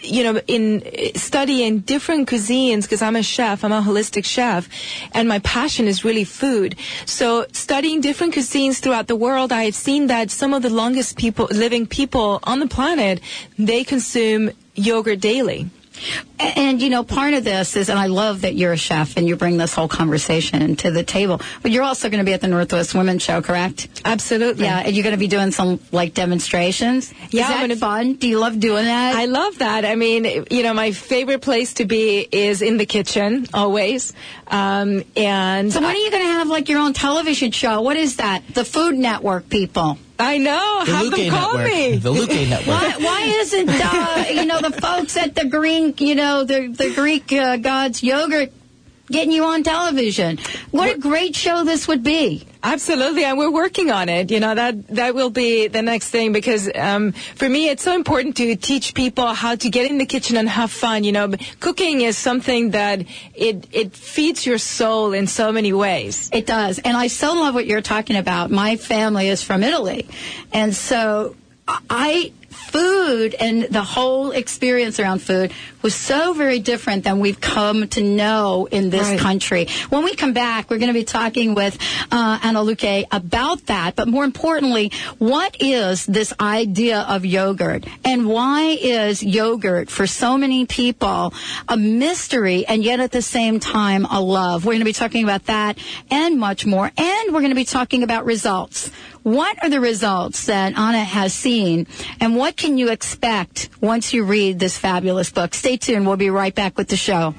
you 0.03 0.23
know, 0.25 0.41
in 0.47 0.83
studying 1.15 1.81
different 1.81 2.29
cuisines, 2.29 2.83
because 2.83 3.03
I'm 3.03 3.17
a 3.17 3.23
chef, 3.23 3.65
I'm 3.65 3.73
a 3.73 3.81
holistic 3.81 4.25
chef, 4.25 4.69
and 5.13 5.29
my 5.29 5.39
passion 5.41 5.87
is 5.87 6.05
really 6.05 6.25
food. 6.25 6.77
So 7.07 7.47
studying 7.53 8.01
different 8.01 8.35
cuisines 8.35 8.79
throughout 8.79 9.07
the 9.07 9.17
world, 9.17 9.53
I 9.53 9.65
have 9.65 9.75
seen 9.75 10.09
that 10.09 10.31
some 10.31 10.55
of 10.55 10.63
the 10.63 10.71
longest 10.71 11.17
people, 11.17 11.49
living 11.51 11.87
people 11.87 12.41
on 12.45 12.61
the 12.61 12.69
planet, 12.69 13.21
they 13.59 13.85
consume 13.85 14.51
yogurt 14.75 15.21
daily. 15.21 15.71
And, 16.39 16.59
and, 16.59 16.83
you 16.83 16.91
know, 16.91 17.03
part 17.03 17.35
of 17.35 17.45
this 17.45 17.77
is, 17.77 17.89
and 17.89 17.99
I 17.99 18.07
love 18.07 18.43
that 18.43 18.55
you're 18.55 18.73
a 18.73 18.77
chef 18.77 19.17
and 19.17 19.27
you 19.27 19.37
bring 19.37 19.57
this 19.57 19.75
whole 19.75 19.89
conversation 19.89 20.77
to 20.77 20.91
the 20.91 21.03
table, 21.03 21.41
but 21.63 21.71
you're 21.71 21.83
also 21.83 22.11
going 22.11 22.19
to 22.19 22.25
be 22.25 22.33
at 22.33 22.41
the 22.41 22.49
Northwest 22.49 22.95
Women's 22.95 23.23
Show, 23.23 23.41
correct? 23.43 23.89
Absolutely. 24.05 24.65
Yeah, 24.65 24.81
and 24.85 24.95
you're 24.95 25.03
going 25.03 25.15
to 25.15 25.19
be 25.19 25.29
doing 25.29 25.51
some 25.51 25.81
like 25.93 26.15
demonstrations. 26.15 27.13
Yeah, 27.31 27.63
is 27.63 27.69
that 27.69 27.79
fun? 27.79 28.15
Do 28.15 28.29
you 28.29 28.39
love 28.39 28.61
doing 28.61 28.85
that? 28.85 29.15
I 29.17 29.25
love 29.25 29.59
that. 29.59 29.85
I 29.85 29.95
mean, 29.95 30.45
you 30.51 30.63
know, 30.63 30.75
my 30.75 30.93
favorite 30.93 31.41
place 31.41 31.75
to 31.75 31.85
be 31.85 32.27
is 32.31 32.63
in 32.63 32.77
the 32.77 32.87
kitchen, 32.87 33.47
always. 33.55 34.13
Um, 34.49 35.05
and 35.17 35.73
so 35.73 35.81
when 35.81 35.91
are 35.91 35.99
you 35.99 36.11
going 36.11 36.23
to 36.23 36.33
have 36.33 36.49
like 36.49 36.69
your 36.69 36.81
own 36.81 36.93
television 36.93 37.51
show? 37.51 37.81
What 37.81 37.97
is 37.97 38.17
that? 38.17 38.43
The 38.55 38.65
Food 38.65 38.97
Network 38.97 39.49
people. 39.49 39.99
I 40.19 40.39
know. 40.39 40.83
The 40.85 40.93
Have 40.93 41.05
Luke 41.05 41.17
them 41.17 41.31
call 41.31 41.59
Network. 41.59 41.73
me. 41.73 41.97
The 41.97 42.11
Luke 42.11 42.31
Network. 42.31 42.67
Why, 42.67 42.95
why 42.99 43.21
isn't 43.41 43.69
uh, 43.71 44.25
you 44.31 44.45
know 44.47 44.61
the 44.61 44.73
folks 44.73 45.17
at 45.17 45.35
the 45.35 45.45
green 45.47 45.95
you 45.99 46.15
know 46.15 46.45
the 46.45 46.69
the 46.69 46.93
Greek 46.95 47.33
uh, 47.33 47.57
gods 47.59 48.03
yogurt 48.03 48.53
getting 49.07 49.33
you 49.33 49.45
on 49.45 49.63
television? 49.63 50.39
What 50.71 50.95
a 50.95 50.99
great 50.99 51.35
show 51.35 51.65
this 51.65 51.89
would 51.89 52.03
be. 52.03 52.47
Absolutely, 52.63 53.25
and 53.25 53.39
we're 53.39 53.53
working 53.53 53.91
on 53.91 54.09
it. 54.09 54.31
You 54.31 54.41
know 54.41 54.55
that 54.55 54.89
that 54.89 55.15
will 55.15 55.31
be 55.31 55.69
the 55.69 55.83
next 55.83 56.11
thing 56.11 56.33
because 56.33 56.69
um, 56.75 57.13
for 57.13 57.49
me, 57.49 57.69
it's 57.69 57.83
so 57.83 57.95
important 57.95 58.37
to 58.39 58.57
teach 58.57 58.95
people 58.95 59.27
how 59.29 59.55
to 59.55 59.71
get 59.71 59.89
in 59.91 59.99
the 59.99 60.07
kitchen 60.07 60.37
and 60.37 60.49
have 60.49 60.73
fun. 60.73 61.05
You 61.05 61.13
know, 61.13 61.33
cooking 61.61 62.01
is 62.01 62.19
something 62.19 62.71
that 62.71 63.05
it 63.35 63.69
it 63.73 63.95
feeds 63.95 64.45
your 64.45 64.59
soul 64.59 65.13
in 65.13 65.27
so 65.27 65.53
many 65.53 65.73
ways. 65.73 66.29
It 66.33 66.47
does. 66.47 66.81
And 66.81 66.97
I 66.97 67.07
so 67.07 67.35
love 67.35 67.55
what 67.55 67.67
you're 67.67 67.83
talking 67.83 68.17
about. 68.17 68.51
My 68.51 68.77
family 68.77 69.29
is 69.29 69.43
from 69.43 69.63
Italy. 69.63 70.09
And 70.53 70.75
so 70.75 71.37
I 71.89 72.33
food 72.57 73.35
and 73.39 73.63
the 73.65 73.83
whole 73.83 74.31
experience 74.33 74.99
around 74.99 75.21
food 75.23 75.53
was 75.83 75.95
so 75.95 76.33
very 76.33 76.59
different 76.59 77.05
than 77.05 77.21
we've 77.21 77.41
come 77.41 77.87
to 77.89 78.03
know 78.03 78.67
in 78.71 78.91
this 78.91 79.09
Right. 79.09 79.19
country. 79.21 79.69
When 79.89 80.03
we 80.05 80.15
come 80.17 80.33
back, 80.33 80.69
we're 80.69 80.79
going 80.79 80.89
to 80.93 80.99
be 80.99 81.05
talking 81.05 81.55
with 81.55 81.79
uh, 82.11 82.39
Ana 82.43 82.61
Luque 82.61 83.05
about 83.13 83.67
that, 83.67 83.95
but 83.95 84.09
more 84.09 84.25
importantly, 84.25 84.91
what 85.19 85.57
is 85.61 86.07
this 86.07 86.33
idea 86.41 87.01
of 87.09 87.25
yogurt 87.25 87.85
and 88.05 88.27
why 88.27 88.77
is 88.81 89.23
yogurt 89.23 89.89
for 89.91 90.07
so 90.07 90.37
many 90.37 90.67
people 90.67 91.33
a 91.69 91.77
mystery 91.77 92.67
and 92.67 92.83
yet 92.83 92.99
at 93.01 93.13
the 93.13 93.23
same 93.23 93.61
time 93.61 94.07
a 94.07 94.21
love? 94.21 94.65
We're 94.65 94.73
going 94.73 94.81
to 94.81 94.85
be 94.85 94.93
talking 94.93 95.23
about 95.25 95.45
that 95.47 95.79
and 96.11 96.39
much 96.39 96.67
more, 96.67 96.91
and 96.97 97.33
we're 97.33 97.41
going 97.41 97.51
to 97.51 97.55
be 97.55 97.65
talking 97.65 98.03
about 98.03 98.25
results. 98.27 98.91
What 99.23 99.61
are 99.65 99.69
the 99.69 99.81
results 99.81 100.47
that 100.47 100.79
Ana 100.79 101.03
has 101.03 101.35
seen, 101.35 101.89
and 102.21 102.37
what 102.37 102.46
can 102.53 102.79
you 102.79 102.91
expect 102.91 103.71
once 103.81 104.13
you 104.13 104.25
read 104.25 104.59
this 104.59 104.79
fabulous 104.79 105.31
book? 105.31 105.55
Stay 105.55 105.77
tuned. 105.77 106.07
We'll 106.07 106.17
be 106.17 106.31
right 106.31 106.55
back 106.55 106.77
with 106.77 106.89
the 106.89 106.97
show. 106.97 107.35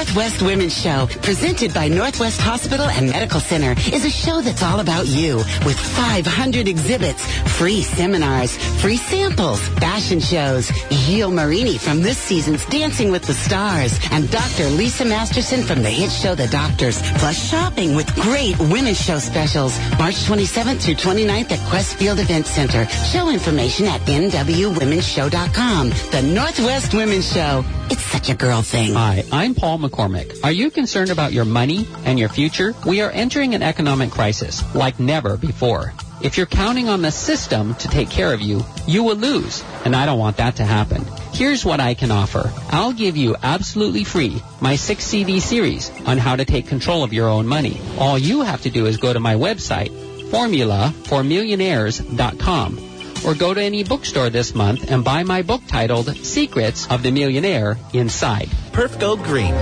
Northwest 0.00 0.40
Women's 0.40 0.80
Show, 0.80 1.08
presented 1.20 1.74
by 1.74 1.86
Northwest 1.86 2.40
Hospital 2.40 2.86
and 2.86 3.10
Medical 3.10 3.38
Center, 3.38 3.72
is 3.92 4.06
a 4.06 4.10
show 4.10 4.40
that's 4.40 4.62
all 4.62 4.80
about 4.80 5.06
you 5.06 5.36
with 5.66 5.78
500 5.78 6.66
exhibits, 6.66 7.26
free 7.58 7.82
seminars, 7.82 8.56
free 8.80 8.96
samples, 8.96 9.60
fashion 9.78 10.18
shows, 10.18 10.68
Gilles 10.88 11.30
Marini 11.30 11.76
from 11.76 12.00
this 12.00 12.16
season's 12.16 12.64
Dancing 12.64 13.10
with 13.10 13.26
the 13.26 13.34
Stars, 13.34 14.00
and 14.10 14.30
Dr. 14.30 14.70
Lisa 14.70 15.04
Masterson 15.04 15.60
from 15.62 15.82
the 15.82 15.90
hit 15.90 16.10
show 16.10 16.34
The 16.34 16.48
Doctors, 16.48 17.02
plus 17.18 17.36
shopping 17.50 17.94
with 17.94 18.10
great 18.14 18.58
women's 18.58 18.98
show 18.98 19.18
specials, 19.18 19.78
March 19.98 20.14
27th 20.24 20.80
through 20.80 20.94
29th 20.94 21.52
at 21.52 21.58
Qwest 21.68 21.96
Field 21.96 22.20
Event 22.20 22.46
Center. 22.46 22.86
Show 22.88 23.28
information 23.28 23.84
at 23.84 24.00
nwwomenshow.com. 24.06 25.90
The 26.10 26.22
Northwest 26.22 26.94
Women's 26.94 27.30
Show. 27.30 27.66
It's 27.90 28.04
such 28.04 28.30
a 28.30 28.34
girl 28.36 28.62
thing. 28.62 28.94
Hi, 28.94 29.24
I'm 29.32 29.54
Paul 29.54 29.78
McCormick. 29.90 30.44
Are 30.44 30.52
you 30.52 30.70
concerned 30.70 31.10
about 31.10 31.32
your 31.32 31.44
money 31.44 31.88
and 32.04 32.18
your 32.18 32.28
future? 32.28 32.74
We 32.86 33.00
are 33.00 33.10
entering 33.10 33.54
an 33.54 33.62
economic 33.62 34.10
crisis 34.10 34.62
like 34.74 35.00
never 35.00 35.36
before. 35.36 35.92
If 36.22 36.36
you're 36.36 36.46
counting 36.46 36.88
on 36.90 37.02
the 37.02 37.10
system 37.10 37.74
to 37.76 37.88
take 37.88 38.10
care 38.10 38.34
of 38.34 38.42
you, 38.42 38.62
you 38.86 39.02
will 39.02 39.16
lose, 39.16 39.64
and 39.86 39.96
I 39.96 40.04
don't 40.04 40.18
want 40.18 40.36
that 40.36 40.56
to 40.56 40.64
happen. 40.64 41.06
Here's 41.32 41.64
what 41.64 41.80
I 41.80 41.94
can 41.94 42.10
offer. 42.10 42.52
I'll 42.68 42.92
give 42.92 43.16
you 43.16 43.36
absolutely 43.42 44.04
free 44.04 44.42
my 44.60 44.76
six 44.76 45.04
CD 45.04 45.40
series 45.40 45.90
on 46.04 46.18
how 46.18 46.36
to 46.36 46.44
take 46.44 46.66
control 46.66 47.02
of 47.04 47.14
your 47.14 47.28
own 47.28 47.46
money. 47.46 47.80
All 47.98 48.18
you 48.18 48.42
have 48.42 48.60
to 48.62 48.70
do 48.70 48.84
is 48.84 48.98
go 48.98 49.12
to 49.12 49.20
my 49.20 49.34
website, 49.34 49.90
formulaformillionaires.com 50.30 52.90
or 53.24 53.34
go 53.34 53.52
to 53.52 53.62
any 53.62 53.84
bookstore 53.84 54.30
this 54.30 54.54
month 54.54 54.90
and 54.90 55.04
buy 55.04 55.22
my 55.22 55.42
book 55.42 55.62
titled 55.66 56.14
Secrets 56.16 56.90
of 56.90 57.02
the 57.02 57.10
Millionaire 57.10 57.76
Inside. 57.92 58.48
Perf 58.72 58.98
Go 59.00 59.16
Green. 59.16 59.52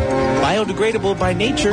Biodegradable 0.42 1.18
by 1.18 1.32
nature, 1.32 1.72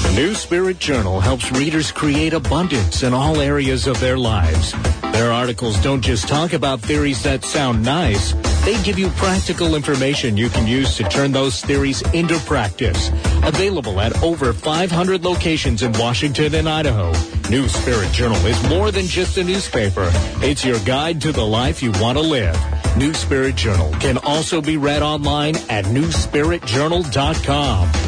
The 0.03 0.13
New 0.15 0.35
Spirit 0.35 0.79
Journal 0.79 1.21
helps 1.21 1.51
readers 1.53 1.91
create 1.91 2.35
abundance 2.35 3.03
in 3.03 3.15
all 3.15 3.41
areas 3.41 3.87
of 3.87 3.99
their 4.01 4.19
lives. 4.19 4.75
Their 5.13 5.33
articles 5.33 5.81
don't 5.81 6.03
just 6.03 6.29
talk 6.29 6.53
about 6.53 6.81
theories 6.81 7.23
that 7.23 7.45
sound 7.45 7.83
nice. 7.83 8.35
They 8.69 8.77
give 8.83 8.99
you 8.99 9.09
practical 9.17 9.77
information 9.77 10.37
you 10.37 10.51
can 10.51 10.67
use 10.67 10.95
to 10.99 11.05
turn 11.05 11.33
those 11.33 11.63
theories 11.63 12.03
into 12.13 12.39
practice. 12.41 13.09
Available 13.43 13.99
at 13.99 14.23
over 14.23 14.53
500 14.53 15.25
locations 15.25 15.83
in 15.83 15.93
Washington 15.93 16.55
and 16.55 16.69
Idaho. 16.69 17.15
New 17.49 17.67
Spirit 17.67 18.13
Journal 18.13 18.37
is 18.45 18.63
more 18.69 18.91
than 18.91 19.07
just 19.07 19.39
a 19.39 19.45
newspaper. 19.45 20.11
It's 20.43 20.67
your 20.67 20.79
guide 20.81 21.23
to 21.23 21.33
the 21.33 21.47
life 21.47 21.83
you 21.83 21.93
want 21.93 22.19
to 22.19 22.23
live. 22.23 22.55
New 22.99 23.15
Spirit 23.15 23.57
Journal 23.57 23.91
can 24.01 24.19
also 24.19 24.61
be 24.61 24.77
read 24.77 25.01
online 25.01 25.57
at 25.71 25.87
newspiritjournal.com. 25.87 28.08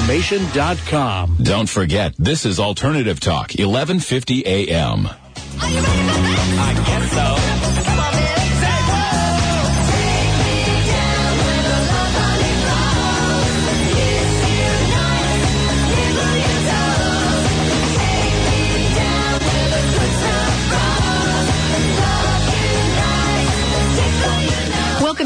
totaltransformation.com. 0.00 1.36
Don't 1.42 1.68
forget, 1.68 2.14
this 2.18 2.44
is 2.44 2.60
Alternative 2.60 3.18
Talk, 3.18 3.52
1150 3.52 4.46
AM. 4.46 5.08
I 5.58 6.82
guess 6.86 7.12
so. 7.12 7.45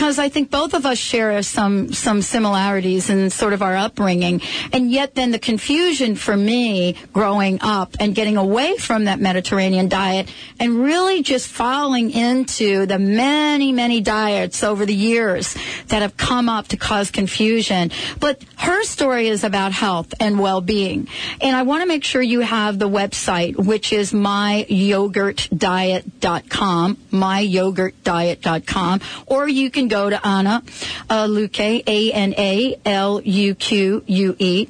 because 0.02 0.18
I 0.18 0.30
think 0.30 0.50
both 0.50 0.74
of 0.74 0.84
us 0.84 0.98
share 0.98 1.40
some 1.44 1.92
some 1.92 2.22
similarities 2.22 3.08
in 3.08 3.30
sort 3.30 3.52
of 3.52 3.62
our 3.62 3.76
upbringing, 3.76 4.42
and 4.72 4.90
yet 4.90 5.14
then 5.14 5.30
the 5.30 5.38
confusion 5.38 6.16
for 6.16 6.36
me 6.36 6.96
growing 7.12 7.60
up 7.60 7.94
and 8.00 8.12
getting 8.12 8.36
away 8.36 8.78
from 8.78 9.04
that 9.04 9.20
Mediterranean 9.20 9.88
diet 9.88 10.28
and 10.58 10.82
really 10.82 11.22
just 11.22 11.46
falling 11.46 12.10
into 12.10 12.84
the 12.86 12.98
many 12.98 13.70
many 13.70 14.00
diets 14.00 14.64
over 14.64 14.84
the 14.84 14.92
years 14.92 15.54
that 15.86 16.02
have 16.02 16.16
come 16.16 16.48
up 16.48 16.66
to 16.66 16.76
cause 16.76 17.12
confusion. 17.12 17.92
But 18.18 18.42
her 18.56 18.82
story 18.82 19.28
is 19.28 19.44
about 19.44 19.70
health 19.70 20.14
and 20.18 20.40
well-being, 20.40 21.06
and 21.40 21.54
I 21.54 21.62
want 21.62 21.82
to 21.82 21.86
make 21.86 22.02
sure 22.02 22.20
you 22.20 22.40
have 22.40 22.80
the 22.80 22.88
website, 22.88 23.56
which 23.56 23.92
is 23.92 24.12
myyogurtdiet.com, 24.12 26.96
myyogurtdiet.com, 27.12 29.00
or 29.26 29.48
you 29.48 29.70
can 29.70 29.91
go 29.92 30.08
to 30.08 30.18
Ana 30.26 30.62
uh, 31.10 31.26
Luque, 31.26 31.82
A-N-A-L-U-Q-U-E 31.86 32.34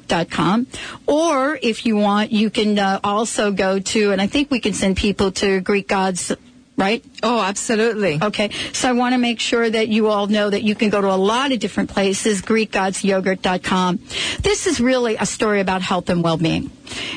dot 0.07 0.29
com. 0.29 0.67
Or 1.07 1.57
if 1.61 1.85
you 1.85 1.95
want, 1.95 2.31
you 2.33 2.49
can 2.49 2.77
uh, 2.77 2.99
also 3.03 3.51
go 3.51 3.79
to, 3.79 4.11
and 4.11 4.21
I 4.21 4.27
think 4.27 4.51
we 4.51 4.59
can 4.59 4.73
send 4.73 4.97
people 4.97 5.31
to 5.43 5.61
Greek 5.61 5.87
Gods 5.87 6.33
right? 6.75 7.03
Oh, 7.21 7.39
absolutely. 7.39 8.19
Okay. 8.21 8.49
So 8.71 8.89
I 8.89 8.93
want 8.93 9.13
to 9.13 9.17
make 9.19 9.39
sure 9.39 9.69
that 9.69 9.89
you 9.89 10.07
all 10.07 10.27
know 10.27 10.49
that 10.49 10.63
you 10.63 10.75
can 10.75 10.89
go 10.89 11.01
to 11.01 11.11
a 11.11 11.15
lot 11.15 11.51
of 11.51 11.59
different 11.59 11.89
places, 11.89 12.41
GreekGodsYogurt.com. 12.41 13.99
This 14.41 14.67
is 14.67 14.81
really 14.81 15.15
a 15.15 15.25
story 15.25 15.59
about 15.59 15.81
health 15.81 16.09
and 16.09 16.23
well-being. 16.23 16.71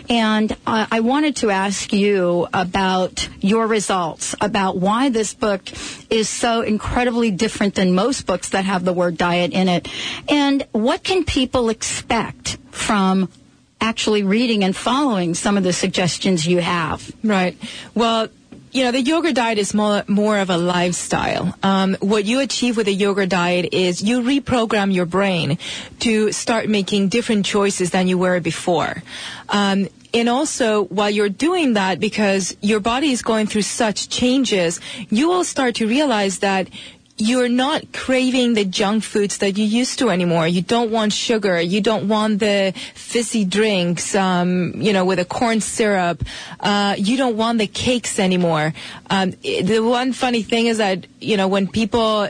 And 0.08 0.52
uh, 0.66 0.86
I 0.90 1.00
wanted 1.00 1.36
to 1.36 1.50
ask 1.50 1.92
you 1.92 2.46
about 2.52 3.28
your 3.40 3.66
results, 3.66 4.34
about 4.40 4.76
why 4.76 5.08
this 5.08 5.34
book 5.34 5.62
is 6.10 6.28
so 6.28 6.60
incredibly 6.60 7.30
different 7.30 7.74
than 7.74 7.94
most 7.94 8.26
books 8.26 8.50
that 8.50 8.64
have 8.64 8.84
the 8.84 8.92
word 8.92 9.16
diet 9.16 9.52
in 9.52 9.68
it. 9.68 9.88
And 10.28 10.66
what 10.72 11.02
can 11.02 11.24
people 11.24 11.70
expect 11.70 12.58
from 12.70 13.30
actually 13.80 14.22
reading 14.22 14.64
and 14.64 14.74
following 14.74 15.34
some 15.34 15.56
of 15.56 15.62
the 15.64 15.72
suggestions 15.72 16.46
you 16.46 16.58
have? 16.58 17.10
Right. 17.22 17.56
Well, 17.94 18.28
you 18.76 18.84
know, 18.84 18.90
the 18.90 19.00
yogurt 19.00 19.34
diet 19.34 19.56
is 19.56 19.72
more, 19.72 20.04
more 20.06 20.36
of 20.36 20.50
a 20.50 20.58
lifestyle. 20.58 21.56
Um, 21.62 21.96
what 22.00 22.26
you 22.26 22.40
achieve 22.40 22.76
with 22.76 22.88
a 22.88 22.92
yogurt 22.92 23.30
diet 23.30 23.72
is 23.72 24.02
you 24.02 24.20
reprogram 24.20 24.92
your 24.92 25.06
brain 25.06 25.56
to 26.00 26.30
start 26.30 26.68
making 26.68 27.08
different 27.08 27.46
choices 27.46 27.92
than 27.92 28.06
you 28.06 28.18
were 28.18 28.38
before. 28.38 29.02
Um, 29.48 29.88
and 30.12 30.28
also, 30.28 30.84
while 30.84 31.08
you're 31.08 31.30
doing 31.30 31.72
that, 31.72 32.00
because 32.00 32.54
your 32.60 32.80
body 32.80 33.12
is 33.12 33.22
going 33.22 33.46
through 33.46 33.62
such 33.62 34.10
changes, 34.10 34.78
you 35.08 35.28
will 35.28 35.44
start 35.44 35.76
to 35.76 35.86
realize 35.86 36.40
that 36.40 36.68
you're 37.18 37.48
not 37.48 37.92
craving 37.92 38.54
the 38.54 38.64
junk 38.64 39.02
foods 39.02 39.38
that 39.38 39.56
you 39.56 39.64
used 39.64 39.98
to 40.00 40.10
anymore. 40.10 40.46
You 40.46 40.60
don't 40.60 40.90
want 40.90 41.12
sugar. 41.12 41.58
You 41.60 41.80
don't 41.80 42.08
want 42.08 42.40
the 42.40 42.74
fizzy 42.94 43.44
drinks, 43.44 44.14
um, 44.14 44.74
you 44.76 44.92
know, 44.92 45.04
with 45.04 45.18
a 45.18 45.24
corn 45.24 45.60
syrup. 45.60 46.22
Uh, 46.60 46.94
you 46.98 47.16
don't 47.16 47.36
want 47.36 47.58
the 47.58 47.66
cakes 47.66 48.18
anymore. 48.18 48.74
Um, 49.08 49.30
the 49.42 49.80
one 49.80 50.12
funny 50.12 50.42
thing 50.42 50.66
is 50.66 50.78
that, 50.78 51.06
you 51.20 51.36
know, 51.38 51.48
when 51.48 51.68
people 51.68 52.28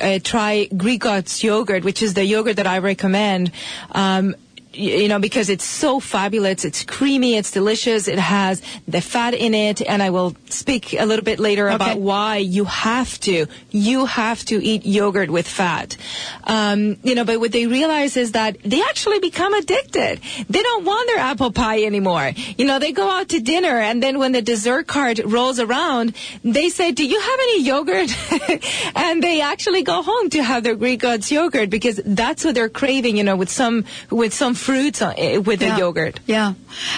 uh, 0.00 0.18
try 0.22 0.66
Greek 0.76 1.04
yogurt, 1.42 1.84
which 1.84 2.02
is 2.02 2.14
the 2.14 2.24
yogurt 2.24 2.56
that 2.56 2.66
I 2.66 2.78
recommend, 2.78 3.50
um, 3.92 4.36
you 4.72 5.08
know, 5.08 5.18
because 5.18 5.50
it's 5.50 5.64
so 5.64 5.98
fabulous. 5.98 6.64
It's 6.64 6.84
creamy. 6.84 7.36
It's 7.36 7.50
delicious. 7.50 8.06
It 8.06 8.18
has 8.18 8.62
the 8.86 9.00
fat 9.00 9.34
in 9.34 9.52
it. 9.52 9.82
And 9.82 10.02
I 10.02 10.10
will 10.10 10.36
speak 10.48 10.94
a 10.94 11.04
little 11.04 11.24
bit 11.24 11.40
later 11.40 11.66
okay. 11.66 11.74
about 11.74 11.98
why 11.98 12.36
you 12.36 12.64
have 12.64 13.18
to, 13.20 13.46
you 13.70 14.06
have 14.06 14.44
to 14.46 14.62
eat 14.62 14.86
yogurt 14.86 15.28
with 15.30 15.48
fat. 15.48 15.96
Um, 16.44 16.98
you 17.02 17.14
know, 17.14 17.24
but 17.24 17.40
what 17.40 17.52
they 17.52 17.66
realize 17.66 18.16
is 18.16 18.32
that 18.32 18.58
they 18.62 18.80
actually 18.82 19.18
become 19.18 19.54
addicted. 19.54 20.20
They 20.48 20.62
don't 20.62 20.84
want 20.84 21.08
their 21.08 21.18
apple 21.18 21.50
pie 21.50 21.82
anymore. 21.82 22.32
You 22.56 22.66
know, 22.66 22.78
they 22.78 22.92
go 22.92 23.10
out 23.10 23.30
to 23.30 23.40
dinner 23.40 23.78
and 23.80 24.00
then 24.02 24.18
when 24.18 24.32
the 24.32 24.42
dessert 24.42 24.86
cart 24.86 25.20
rolls 25.24 25.58
around, 25.58 26.14
they 26.44 26.68
say, 26.68 26.92
do 26.92 27.04
you 27.04 27.20
have 27.20 27.40
any 27.40 27.62
yogurt? 27.62 28.64
and 28.94 29.22
they 29.22 29.40
actually 29.40 29.82
go 29.82 30.02
home 30.02 30.30
to 30.30 30.42
have 30.42 30.62
their 30.62 30.76
Greek 30.76 31.00
Gods 31.00 31.32
yogurt 31.32 31.70
because 31.70 32.00
that's 32.04 32.44
what 32.44 32.54
they're 32.54 32.68
craving, 32.68 33.16
you 33.16 33.24
know, 33.24 33.36
with 33.36 33.50
some, 33.50 33.84
with 34.10 34.32
some 34.32 34.54
fruits 34.60 35.02
uh, 35.02 35.14
eh, 35.16 35.38
with 35.38 35.62
yeah. 35.62 35.74
the 35.74 35.80
yogurt. 35.80 36.20
Yeah. 36.26 36.54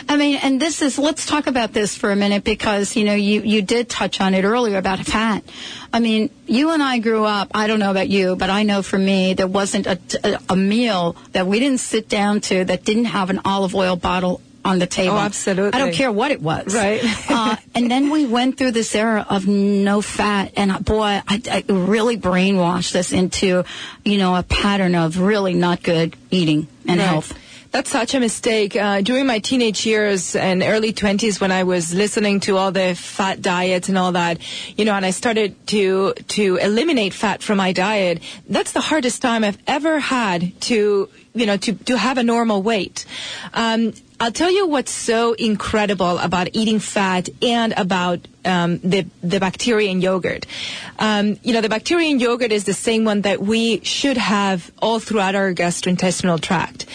I 0.09 0.16
mean, 0.16 0.38
and 0.42 0.61
this 0.61 0.83
is, 0.83 0.98
let's 0.98 1.25
talk 1.25 1.46
about 1.46 1.72
this 1.72 1.96
for 1.96 2.11
a 2.11 2.16
minute 2.16 2.44
because, 2.44 2.96
you 2.96 3.05
know, 3.05 3.14
you, 3.14 3.42
you 3.42 3.62
did 3.62 3.88
touch 3.88 4.20
on 4.20 4.35
it 4.35 4.44
earlier 4.44 4.79
about 4.79 4.98
fat. 4.98 5.44
I 5.92 6.01
mean, 6.01 6.31
you 6.46 6.70
and 6.70 6.83
I 6.83 6.98
grew 6.98 7.25
up, 7.25 7.51
I 7.55 7.66
don't 7.66 7.79
know 7.79 7.90
about 7.90 8.09
you, 8.09 8.37
but 8.37 8.51
I 8.51 8.62
know 8.64 8.83
for 8.83 8.98
me, 8.98 9.35
there 9.35 9.46
wasn't 9.46 9.87
a, 9.87 9.98
a, 10.25 10.38
a 10.51 10.57
meal 10.57 11.16
that 11.33 11.46
we 11.46 11.61
didn't 11.61 11.81
sit 11.81 12.09
down 12.09 12.40
to 12.42 12.64
that 12.64 12.85
didn't 12.85 13.07
have 13.07 13.31
an 13.31 13.40
olive 13.44 13.75
oil 13.75 13.96
bottle 13.96 14.40
on 14.64 14.79
the 14.79 14.87
table. 14.87 15.16
Oh, 15.16 15.18
absolutely. 15.18 15.72
I 15.72 15.85
don't 15.85 15.92
care 15.92 16.12
what 16.12 16.31
it 16.31 16.40
was. 16.40 16.75
Right. 16.75 17.01
uh, 17.31 17.57
and 17.75 17.90
then 17.90 18.11
we 18.11 18.27
went 18.27 18.59
through 18.59 18.72
this 18.72 18.94
era 18.94 19.27
of 19.29 19.46
no 19.46 20.01
fat, 20.01 20.53
and 20.57 20.70
uh, 20.70 20.79
boy, 20.79 21.20
I, 21.27 21.42
I 21.51 21.64
really 21.68 22.16
brainwashed 22.16 22.94
us 22.94 23.12
into, 23.12 23.64
you 24.05 24.18
know, 24.18 24.37
a 24.37 24.42
pattern 24.42 24.94
of 24.94 25.18
really 25.18 25.55
not 25.55 25.83
good 25.83 26.16
eating 26.31 26.68
and 26.87 26.98
right. 26.98 27.07
health. 27.07 27.38
That's 27.73 27.89
such 27.89 28.13
a 28.13 28.21
mistake. 28.21 28.77
Uh, 28.77 29.01
during 29.01 29.25
my 29.25 29.39
teenage 29.39 29.87
years 29.87 30.37
and 30.37 30.63
early 30.63 30.93
20s 30.93 31.41
when 31.41 31.51
I 31.51 31.63
was 31.63 31.95
listening 31.95 32.41
to 32.41 32.59
all 32.59 32.71
the 32.71 32.95
fat 32.95 33.41
diets 33.41 33.89
and 33.89 33.97
all 33.97 34.13
that, 34.13 34.41
you 34.77 34.85
know, 34.85 34.93
and 34.93 35.07
I 35.07 35.11
started 35.11 35.67
to, 35.69 36.13
to 36.13 36.57
eliminate 36.57 37.15
fat 37.15 37.43
from 37.43 37.57
my 37.57 37.73
diet, 37.73 38.23
that's 38.47 38.73
the 38.73 38.83
hardest 38.83 39.23
time 39.23 39.43
I've 39.43 39.57
ever 39.67 39.99
had 39.99 40.61
to, 40.63 41.09
you 41.35 41.47
know, 41.47 41.57
to, 41.57 41.73
to 41.73 41.97
have 41.97 42.19
a 42.19 42.23
normal 42.23 42.63
weight. 42.63 43.07
Um, 43.55 43.95
I'll 44.21 44.33
tell 44.33 44.53
you 44.53 44.67
what's 44.67 44.93
so 44.93 45.33
incredible 45.33 46.19
about 46.19 46.51
eating 46.53 46.79
fat 46.79 47.31
and 47.41 47.73
about 47.79 48.29
um, 48.44 48.78
the 48.78 49.07
the 49.22 49.40
bacteria 49.40 49.90
in 49.90 50.00
yogurt. 50.00 50.46
Um, 50.98 51.38
you 51.42 51.52
know, 51.52 51.61
the 51.61 51.68
bacteria 51.68 52.09
in 52.11 52.20
yogurt 52.20 52.52
is 52.52 52.64
the 52.64 52.74
same 52.74 53.05
one 53.05 53.22
that 53.22 53.40
we 53.40 53.81
should 53.85 54.16
have 54.16 54.70
all 54.81 54.98
throughout 54.98 55.35
our 55.35 55.52
gastrointestinal 55.52 56.40
tract. 56.40 56.87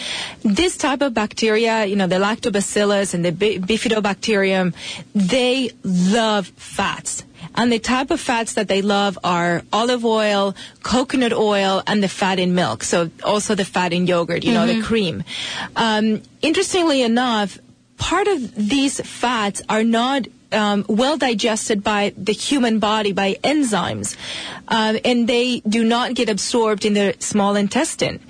This 0.42 0.76
type 0.76 1.02
of 1.02 1.14
bacteria, 1.14 1.84
you 1.86 1.96
know, 1.96 2.06
the 2.06 2.16
lactobacillus 2.16 3.14
and 3.14 3.24
the 3.24 3.32
bifidobacterium, 3.32 4.74
they 5.14 5.70
love 5.84 6.48
fats. 6.56 7.24
And 7.54 7.72
the 7.72 7.78
type 7.78 8.10
of 8.10 8.20
fats 8.20 8.54
that 8.54 8.68
they 8.68 8.82
love 8.82 9.18
are 9.24 9.62
olive 9.72 10.04
oil, 10.04 10.54
coconut 10.82 11.32
oil, 11.32 11.82
and 11.86 12.02
the 12.02 12.08
fat 12.08 12.38
in 12.38 12.54
milk. 12.54 12.84
So 12.84 13.10
also 13.24 13.54
the 13.54 13.64
fat 13.64 13.92
in 13.92 14.06
yogurt, 14.06 14.44
you 14.44 14.52
mm-hmm. 14.52 14.66
know, 14.66 14.74
the 14.74 14.82
cream. 14.82 15.24
Um, 15.74 16.22
interestingly 16.42 17.02
enough, 17.02 17.58
part 17.96 18.28
of 18.28 18.54
these 18.54 19.00
fats 19.00 19.62
are 19.68 19.84
not 19.84 20.28
um, 20.52 20.84
well 20.88 21.16
digested 21.16 21.82
by 21.82 22.12
the 22.16 22.32
human 22.32 22.78
body 22.78 23.12
by 23.12 23.34
enzymes, 23.44 24.16
um, 24.68 24.98
and 25.04 25.28
they 25.28 25.60
do 25.60 25.84
not 25.84 26.14
get 26.14 26.28
absorbed 26.28 26.84
in 26.84 26.94
the 26.94 27.14
small 27.18 27.56
intestine. 27.56 28.20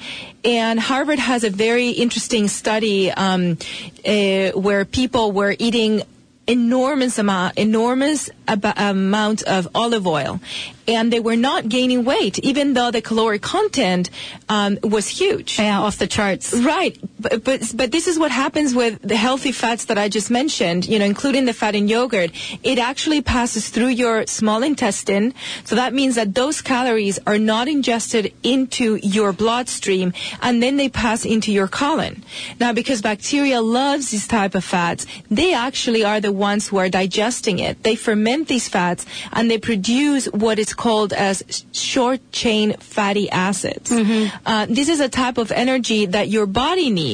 And 0.44 0.78
Harvard 0.78 1.18
has 1.18 1.44
a 1.44 1.50
very 1.50 1.90
interesting 1.90 2.48
study 2.48 3.10
um, 3.10 3.58
uh, 4.06 4.50
where 4.50 4.84
people 4.84 5.32
were 5.32 5.54
eating 5.58 6.02
enormous 6.48 7.18
amount, 7.18 7.58
enormous 7.58 8.30
ab- 8.48 8.72
amount 8.76 9.42
of 9.42 9.68
olive 9.74 10.06
oil, 10.06 10.40
and 10.88 11.12
they 11.12 11.20
were 11.20 11.36
not 11.36 11.68
gaining 11.68 12.04
weight, 12.04 12.38
even 12.38 12.72
though 12.72 12.90
the 12.90 13.02
caloric 13.02 13.42
content 13.42 14.08
um, 14.48 14.78
was 14.82 15.06
huge. 15.06 15.58
Yeah, 15.58 15.80
off 15.80 15.98
the 15.98 16.06
charts. 16.06 16.54
Right, 16.54 16.98
but, 17.18 17.44
but 17.44 17.62
but 17.74 17.90
this 17.90 18.06
is 18.06 18.18
what 18.18 18.30
happens 18.30 18.74
with 18.74 19.00
the 19.02 19.16
healthy 19.16 19.52
fats 19.52 19.86
that 19.86 19.98
I 19.98 20.08
just 20.08 20.30
mentioned. 20.30 20.86
You 20.86 20.98
know, 20.98 21.04
including 21.04 21.44
the 21.44 21.52
fat 21.52 21.74
in 21.74 21.88
yogurt. 21.88 22.30
It 22.62 22.78
actually 22.78 23.22
passes 23.22 23.68
through 23.68 23.88
your 23.88 24.26
small 24.26 24.62
intestine, 24.62 25.34
so 25.64 25.74
that 25.76 25.92
means 25.92 26.14
that 26.14 26.34
those 26.34 26.60
calories 26.60 27.18
are 27.26 27.38
not 27.38 27.68
ingested 27.68 28.32
into 28.42 28.96
your 28.96 29.32
bloodstream, 29.32 30.12
and 30.42 30.62
then 30.62 30.76
they 30.76 30.88
pass 30.88 31.24
into 31.24 31.52
your 31.52 31.68
colon. 31.68 32.22
Now, 32.60 32.72
because 32.72 33.02
bacteria 33.02 33.60
loves 33.60 34.10
these 34.10 34.26
type 34.26 34.54
of 34.54 34.64
fats, 34.64 35.06
they 35.30 35.54
actually 35.54 36.04
are 36.04 36.20
the 36.20 36.32
ones 36.32 36.68
who 36.68 36.76
are 36.78 36.88
digesting 36.88 37.58
it. 37.58 37.82
They 37.82 37.96
ferment 37.96 38.48
these 38.48 38.68
fats 38.68 39.06
and 39.32 39.50
they 39.50 39.58
produce 39.58 40.26
what 40.26 40.58
is 40.58 40.74
called 40.74 41.12
as 41.12 41.64
short 41.72 42.20
chain 42.32 42.74
fatty 42.78 43.30
acids. 43.30 43.90
Uh, 43.90 44.66
this 44.68 44.88
is 44.88 45.00
a 45.00 45.08
type 45.08 45.38
of 45.38 45.50
energy 45.52 46.06
that 46.06 46.28
your 46.28 46.46
body 46.46 46.90
needs 46.90 47.07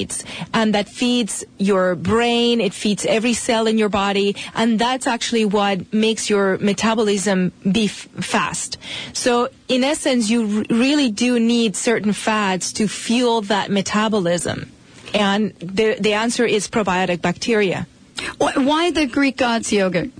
and 0.52 0.74
that 0.74 0.88
feeds 0.88 1.44
your 1.58 1.94
brain, 1.94 2.60
it 2.60 2.74
feeds 2.74 3.06
every 3.06 3.34
cell 3.34 3.66
in 3.66 3.78
your 3.78 3.88
body, 3.88 4.36
and 4.54 4.78
that's 4.78 5.06
actually 5.06 5.44
what 5.44 5.92
makes 5.92 6.28
your 6.28 6.58
metabolism 6.58 7.52
be 7.70 7.86
f- 7.86 8.08
fast. 8.20 8.78
So, 9.12 9.48
in 9.68 9.84
essence, 9.84 10.30
you 10.30 10.40
r- 10.42 10.76
really 10.76 11.10
do 11.10 11.38
need 11.38 11.76
certain 11.76 12.12
fats 12.12 12.72
to 12.74 12.88
fuel 12.88 13.42
that 13.42 13.70
metabolism. 13.70 14.70
And 15.14 15.54
the, 15.60 15.96
the 16.00 16.14
answer 16.14 16.44
is 16.44 16.68
probiotic 16.68 17.20
bacteria. 17.22 17.86
Why 18.38 18.90
the 18.90 19.06
Greek 19.06 19.36
gods 19.36 19.72
yogurt? 19.72 20.10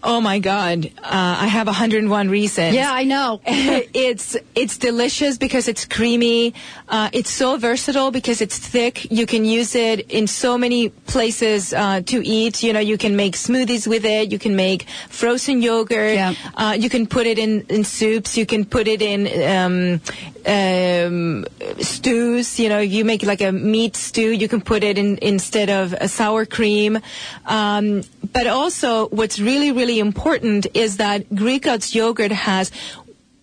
Oh 0.00 0.20
my 0.20 0.38
God! 0.38 0.86
Uh, 0.98 1.02
I 1.02 1.46
have 1.46 1.66
101 1.66 2.28
reasons. 2.28 2.74
Yeah, 2.74 2.92
I 2.92 3.02
know. 3.02 3.40
it's 3.46 4.36
it's 4.54 4.78
delicious 4.78 5.38
because 5.38 5.66
it's 5.66 5.84
creamy. 5.84 6.54
Uh, 6.88 7.10
it's 7.12 7.30
so 7.30 7.56
versatile 7.56 8.12
because 8.12 8.40
it's 8.40 8.56
thick. 8.58 9.10
You 9.10 9.26
can 9.26 9.44
use 9.44 9.74
it 9.74 10.08
in 10.10 10.28
so 10.28 10.56
many 10.56 10.90
places 10.90 11.72
uh, 11.72 12.02
to 12.06 12.24
eat. 12.24 12.62
You 12.62 12.72
know, 12.72 12.80
you 12.80 12.96
can 12.96 13.16
make 13.16 13.34
smoothies 13.34 13.88
with 13.88 14.04
it. 14.04 14.30
You 14.30 14.38
can 14.38 14.54
make 14.54 14.86
frozen 15.08 15.62
yogurt. 15.62 16.14
Yeah. 16.14 16.34
Uh, 16.54 16.76
you 16.78 16.88
can 16.88 17.08
put 17.08 17.26
it 17.26 17.38
in, 17.38 17.62
in 17.62 17.82
soups. 17.82 18.36
You 18.36 18.46
can 18.46 18.64
put 18.64 18.86
it 18.86 19.02
in 19.02 19.26
um, 19.42 20.00
um, 20.46 21.44
stews. 21.80 22.60
You 22.60 22.68
know, 22.68 22.78
you 22.78 23.04
make 23.04 23.24
like 23.24 23.40
a 23.40 23.50
meat 23.50 23.96
stew. 23.96 24.30
You 24.30 24.48
can 24.48 24.60
put 24.60 24.84
it 24.84 24.96
in 24.96 25.18
instead 25.22 25.70
of 25.70 25.92
a 25.92 26.06
sour 26.06 26.46
cream. 26.46 27.00
Um, 27.46 28.02
but 28.32 28.46
also, 28.46 29.08
what's 29.08 29.40
really 29.40 29.72
really 29.72 29.87
important 29.96 30.66
is 30.74 30.98
that 30.98 31.34
Greek 31.34 31.62
God's 31.62 31.94
yogurt 31.94 32.32
has 32.32 32.70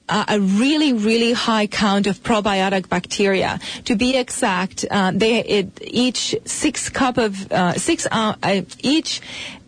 uh, 0.08 0.26
a 0.28 0.40
really, 0.40 0.94
really 0.94 1.34
high 1.34 1.68
count 1.68 2.08
of 2.08 2.22
probiotic 2.22 2.90
bacteria. 2.90 3.60
To 3.86 3.96
be 3.96 4.16
exact, 4.16 4.86
uh, 4.90 5.12
they 5.14 5.44
it, 5.44 5.80
each 5.82 6.36
six 6.46 6.90
cup 6.90 7.18
of 7.18 7.52
uh, 7.52 7.74
six 7.74 8.06
uh, 8.12 8.36
uh, 8.44 8.62
each 8.84 9.22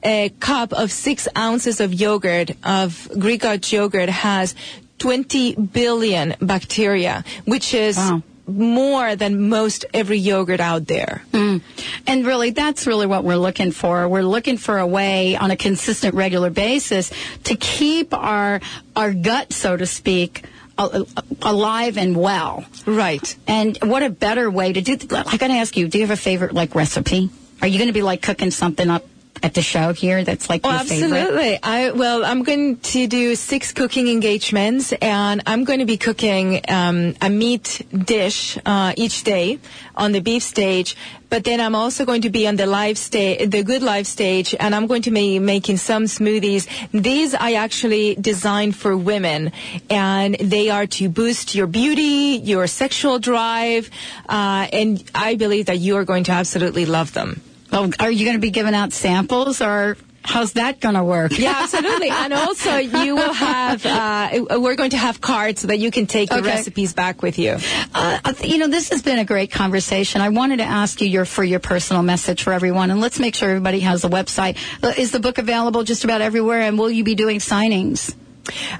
uh, 0.03 0.29
cup 0.39 0.73
of 0.73 0.91
six 0.91 1.27
ounces 1.35 1.79
of 1.79 1.93
yogurt 1.93 2.51
of 2.63 3.09
Greek 3.17 3.43
yogurt 3.71 4.09
has 4.09 4.55
20 4.99 5.55
billion 5.55 6.35
bacteria, 6.41 7.23
which 7.45 7.73
is 7.73 7.97
Wow. 7.97 8.21
More 8.47 9.15
than 9.15 9.49
most 9.49 9.85
every 9.93 10.17
yogurt 10.17 10.59
out 10.59 10.87
there. 10.87 11.23
Mm. 11.31 11.61
And 12.05 12.25
really, 12.25 12.51
that's 12.51 12.87
really 12.87 13.05
what 13.05 13.23
we're 13.23 13.37
looking 13.37 13.71
for. 13.71 14.07
We're 14.07 14.21
looking 14.21 14.57
for 14.57 14.77
a 14.77 14.87
way 14.87 15.35
on 15.35 15.51
a 15.51 15.57
consistent, 15.57 16.15
regular 16.15 16.49
basis 16.49 17.11
to 17.45 17.55
keep 17.55 18.13
our 18.13 18.61
our 18.95 19.13
gut, 19.13 19.53
so 19.53 19.75
to 19.75 19.85
speak, 19.85 20.45
alive 20.77 21.97
and 21.97 22.15
well. 22.15 22.65
Right. 22.85 23.35
And 23.47 23.77
what 23.83 24.03
a 24.03 24.09
better 24.09 24.49
way 24.49 24.73
to 24.73 24.81
do. 24.81 24.93
I 25.11 25.37
got 25.37 25.47
to 25.47 25.53
ask 25.53 25.75
you: 25.75 25.87
Do 25.87 25.97
you 25.97 26.05
have 26.05 26.17
a 26.17 26.21
favorite 26.21 26.53
like 26.53 26.75
recipe? 26.75 27.29
Are 27.61 27.67
you 27.67 27.77
going 27.77 27.89
to 27.89 27.93
be 27.93 28.03
like 28.03 28.21
cooking 28.21 28.51
something 28.51 28.89
up 28.89 29.03
at 29.43 29.53
the 29.53 29.61
show 29.61 29.93
here 29.93 30.23
that's 30.23 30.49
like 30.49 30.61
Oh, 30.63 30.71
your 30.71 30.79
favorite? 30.79 31.17
absolutely. 31.17 31.59
I 31.63 31.91
well, 31.91 32.25
I'm 32.25 32.43
going 32.43 32.77
to 32.77 33.07
do 33.07 33.35
six 33.35 33.71
cooking 33.71 34.07
engagements, 34.07 34.93
and 34.93 35.41
I'm 35.45 35.63
going 35.63 35.79
to 35.79 35.85
be 35.85 35.97
cooking 35.97 36.61
um, 36.67 37.15
a 37.21 37.29
meat 37.29 37.81
dish 37.91 38.57
uh, 38.65 38.93
each 38.97 39.23
day 39.23 39.59
on 39.95 40.11
the 40.11 40.19
beef 40.21 40.43
stage. 40.43 40.95
But 41.29 41.43
then 41.43 41.59
I'm 41.59 41.75
also 41.75 42.05
going 42.05 42.21
to 42.21 42.29
be 42.29 42.47
on 42.47 42.55
the 42.55 42.65
live 42.65 42.97
stage, 42.97 43.49
the 43.49 43.61
good 43.63 43.83
live 43.83 44.07
stage, 44.07 44.55
and 44.57 44.73
I'm 44.73 44.87
going 44.87 45.01
to 45.03 45.11
be 45.11 45.39
making 45.39 45.75
some 45.77 46.05
smoothies. 46.05 46.67
These 46.91 47.35
I 47.35 47.53
actually 47.53 48.15
designed 48.15 48.77
for 48.77 48.95
women, 48.95 49.51
and 49.89 50.35
they 50.35 50.69
are 50.69 50.87
to 50.87 51.09
boost 51.09 51.53
your 51.53 51.67
beauty, 51.67 52.39
your 52.43 52.65
sexual 52.67 53.19
drive, 53.19 53.89
uh, 54.29 54.67
and 54.71 55.03
I 55.13 55.35
believe 55.35 55.65
that 55.65 55.79
you 55.79 55.97
are 55.97 56.05
going 56.05 56.23
to 56.25 56.31
absolutely 56.31 56.85
love 56.85 57.11
them. 57.13 57.41
Oh, 57.71 57.91
are 57.99 58.11
you 58.11 58.25
going 58.25 58.37
to 58.37 58.41
be 58.41 58.49
giving 58.51 58.73
out 58.73 58.93
samples, 58.93 59.61
or 59.61 59.97
how's 60.23 60.53
that 60.53 60.79
going 60.79 60.95
to 60.95 61.03
work? 61.03 61.37
Yeah, 61.37 61.53
absolutely. 61.63 62.09
and 62.09 62.33
also, 62.33 62.77
you 62.77 63.15
will 63.15 63.33
have, 63.33 63.85
uh, 63.85 64.45
we're 64.59 64.75
going 64.75 64.91
to 64.91 64.97
have 64.97 65.19
cards 65.21 65.61
so 65.61 65.67
that 65.67 65.77
you 65.79 65.91
can 65.91 66.05
take 66.07 66.29
the 66.29 66.37
Okay. 66.37 66.47
recipes 66.47 66.93
back 66.93 67.21
with 67.21 67.37
you. 67.39 67.57
Uh, 67.93 68.33
you 68.43 68.57
know, 68.57 68.67
this 68.67 68.89
has 68.89 69.01
been 69.01 69.19
a 69.19 69.25
great 69.25 69.51
conversation. 69.51 70.21
I 70.21 70.29
wanted 70.29 70.57
to 70.57 70.63
ask 70.63 71.01
you 71.01 71.07
your 71.07 71.25
for 71.25 71.43
your 71.43 71.59
personal 71.59 72.03
message 72.03 72.43
for 72.43 72.53
everyone, 72.53 72.89
and 72.91 72.99
let's 73.01 73.19
make 73.19 73.35
sure 73.35 73.49
everybody 73.49 73.81
has 73.81 74.01
the 74.01 74.09
website. 74.09 74.57
Uh, 74.83 74.93
Is 74.97 75.11
the 75.11 75.19
book 75.19 75.37
available 75.37 75.83
just 75.83 76.03
about 76.03 76.21
everywhere? 76.21 76.61
And 76.61 76.77
will 76.79 76.89
you 76.91 77.03
be 77.03 77.15
doing 77.15 77.39
signings? 77.39 78.15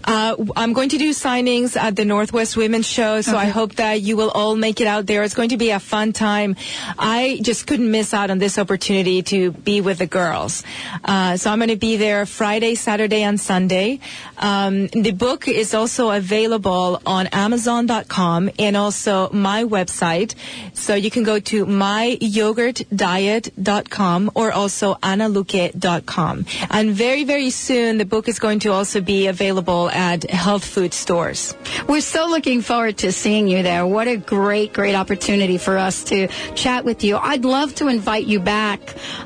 Uh, 0.03 0.35
I'm 0.55 0.73
going 0.73 0.89
to 0.89 0.97
do 0.97 1.11
signings 1.11 1.75
at 1.75 1.95
the 1.95 2.05
Northwest 2.05 2.57
Women's 2.57 2.87
Show, 2.87 3.21
so 3.21 3.37
I 3.37 3.45
hope 3.45 3.75
that 3.75 4.01
you 4.01 4.17
will 4.17 4.31
all 4.31 4.55
make 4.55 4.81
it 4.81 4.87
out 4.87 5.05
there. 5.05 5.23
It's 5.23 5.33
going 5.33 5.49
to 5.49 5.57
be 5.57 5.71
a 5.71 5.79
fun 5.79 6.13
time. 6.13 6.55
I 6.97 7.39
just 7.41 7.67
couldn't 7.67 7.91
miss 7.91 8.13
out 8.13 8.29
on 8.29 8.37
this 8.37 8.57
opportunity 8.57 9.21
to 9.23 9.51
be 9.51 9.81
with 9.81 9.97
the 9.99 10.07
girls. 10.07 10.63
Uh, 11.03 11.35
so 11.37 11.51
I'm 11.51 11.59
going 11.59 11.69
to 11.69 11.75
be 11.75 11.97
there 11.97 12.25
Friday, 12.25 12.75
Saturday, 12.75 13.23
and 13.23 13.37
Sunday. 13.39 13.99
Um, 14.37 14.87
the 14.87 15.11
book 15.11 15.47
is 15.47 15.73
also 15.73 16.11
available 16.11 17.01
on 17.05 17.27
Amazon.com 17.27 18.49
and 18.57 18.77
also 18.77 19.29
my 19.31 19.65
website. 19.65 20.33
So 20.73 20.95
you 20.95 21.11
can 21.11 21.23
go 21.23 21.39
to 21.39 21.65
myyogurtdiet.com 21.65 24.31
or 24.33 24.51
also 24.51 24.95
analuque.com. 24.95 26.45
And 26.69 26.91
very, 26.91 27.25
very 27.25 27.49
soon, 27.49 27.97
the 27.97 28.05
book 28.05 28.29
is 28.29 28.39
going 28.39 28.59
to 28.59 28.71
also 28.71 29.01
be 29.01 29.27
available 29.27 29.56
at 29.57 30.29
health 30.29 30.63
food 30.63 30.93
stores. 30.93 31.55
We're 31.87 32.01
so 32.01 32.27
looking 32.27 32.61
forward 32.61 32.97
to 32.99 33.11
seeing 33.11 33.47
you 33.47 33.63
there. 33.63 33.87
What 33.87 34.07
a 34.07 34.17
great, 34.17 34.71
great 34.71 34.93
opportunity 34.93 35.57
for 35.57 35.77
us 35.77 36.03
to 36.05 36.27
chat 36.53 36.85
with 36.85 37.03
you. 37.03 37.17
I'd 37.17 37.43
love 37.43 37.73
to 37.75 37.87
invite 37.87 38.27
you 38.27 38.39
back 38.39 38.79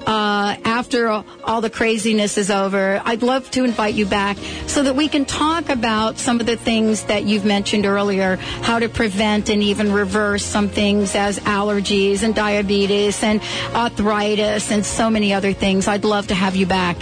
uh, 0.08 0.56
after 0.63 1.10
all 1.10 1.60
the 1.60 1.70
craziness 1.70 2.38
is 2.38 2.50
over. 2.50 3.02
I'd 3.04 3.24
love 3.24 3.52
to 3.52 3.65
invite 3.65 3.94
you 3.94 4.06
back 4.06 4.38
so 4.67 4.84
that 4.84 4.96
we 4.96 5.10
can 5.10 5.26
talk 5.26 5.70
about 5.70 6.17
some 6.17 6.39
of 6.39 6.46
the 6.46 6.56
things 6.56 7.04
that 7.04 7.26
you've 7.26 7.46
mentioned 7.46 7.86
earlier, 7.86 8.38
how 8.62 8.80
to 8.80 8.88
prevent 8.88 9.50
and 9.50 9.62
even 9.62 9.91
reverse 9.91 10.46
some 10.46 10.70
things 10.70 11.13
as 11.15 11.39
allergies 11.39 12.24
and 12.24 12.34
diabetes 12.34 13.22
and 13.22 13.41
arthritis 13.74 14.72
and 14.72 14.86
so 14.86 15.10
many 15.10 15.34
other 15.34 15.52
things. 15.52 15.88
I'd 15.88 16.06
love 16.06 16.28
to 16.28 16.36
have 16.36 16.56
you 16.56 16.65
back. 16.65 16.98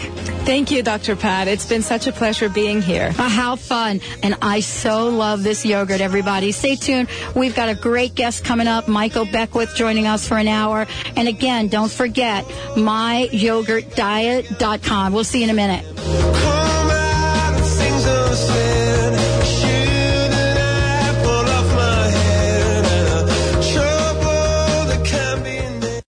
Thank 0.46 0.72
you, 0.72 0.82
Dr. 0.82 1.15
Pat. 1.15 1.48
It's 1.48 1.68
been 1.68 1.84
such 1.84 2.08
a 2.08 2.12
pleasure 2.12 2.50
being 2.50 2.82
here. 2.82 3.13
Uh, 3.20 3.28
how 3.28 3.58
fun. 3.58 4.00
And 4.24 4.38
I 4.42 4.62
so 4.62 5.10
love 5.10 5.44
this 5.44 5.66
yogurt, 5.66 6.00
everybody. 6.00 6.54
Stay 6.54 6.78
tuned. 6.78 7.10
We've 7.36 7.54
got 7.54 7.68
a 7.68 7.76
great 7.76 8.16
guest 8.16 8.46
coming 8.46 8.68
up, 8.68 8.88
Michael 8.88 9.26
Beckwith 9.26 9.76
joining 9.76 10.08
us 10.08 10.26
for 10.26 10.38
an 10.38 10.48
hour. 10.48 10.88
And 11.18 11.28
again, 11.28 11.68
don't 11.68 11.92
forget 11.92 12.46
myyogurtdiet.com. 12.76 15.14
We'll 15.14 15.26
see 15.26 15.40
you 15.40 15.44
in 15.44 15.50
a 15.50 15.54
minute. 15.54 15.84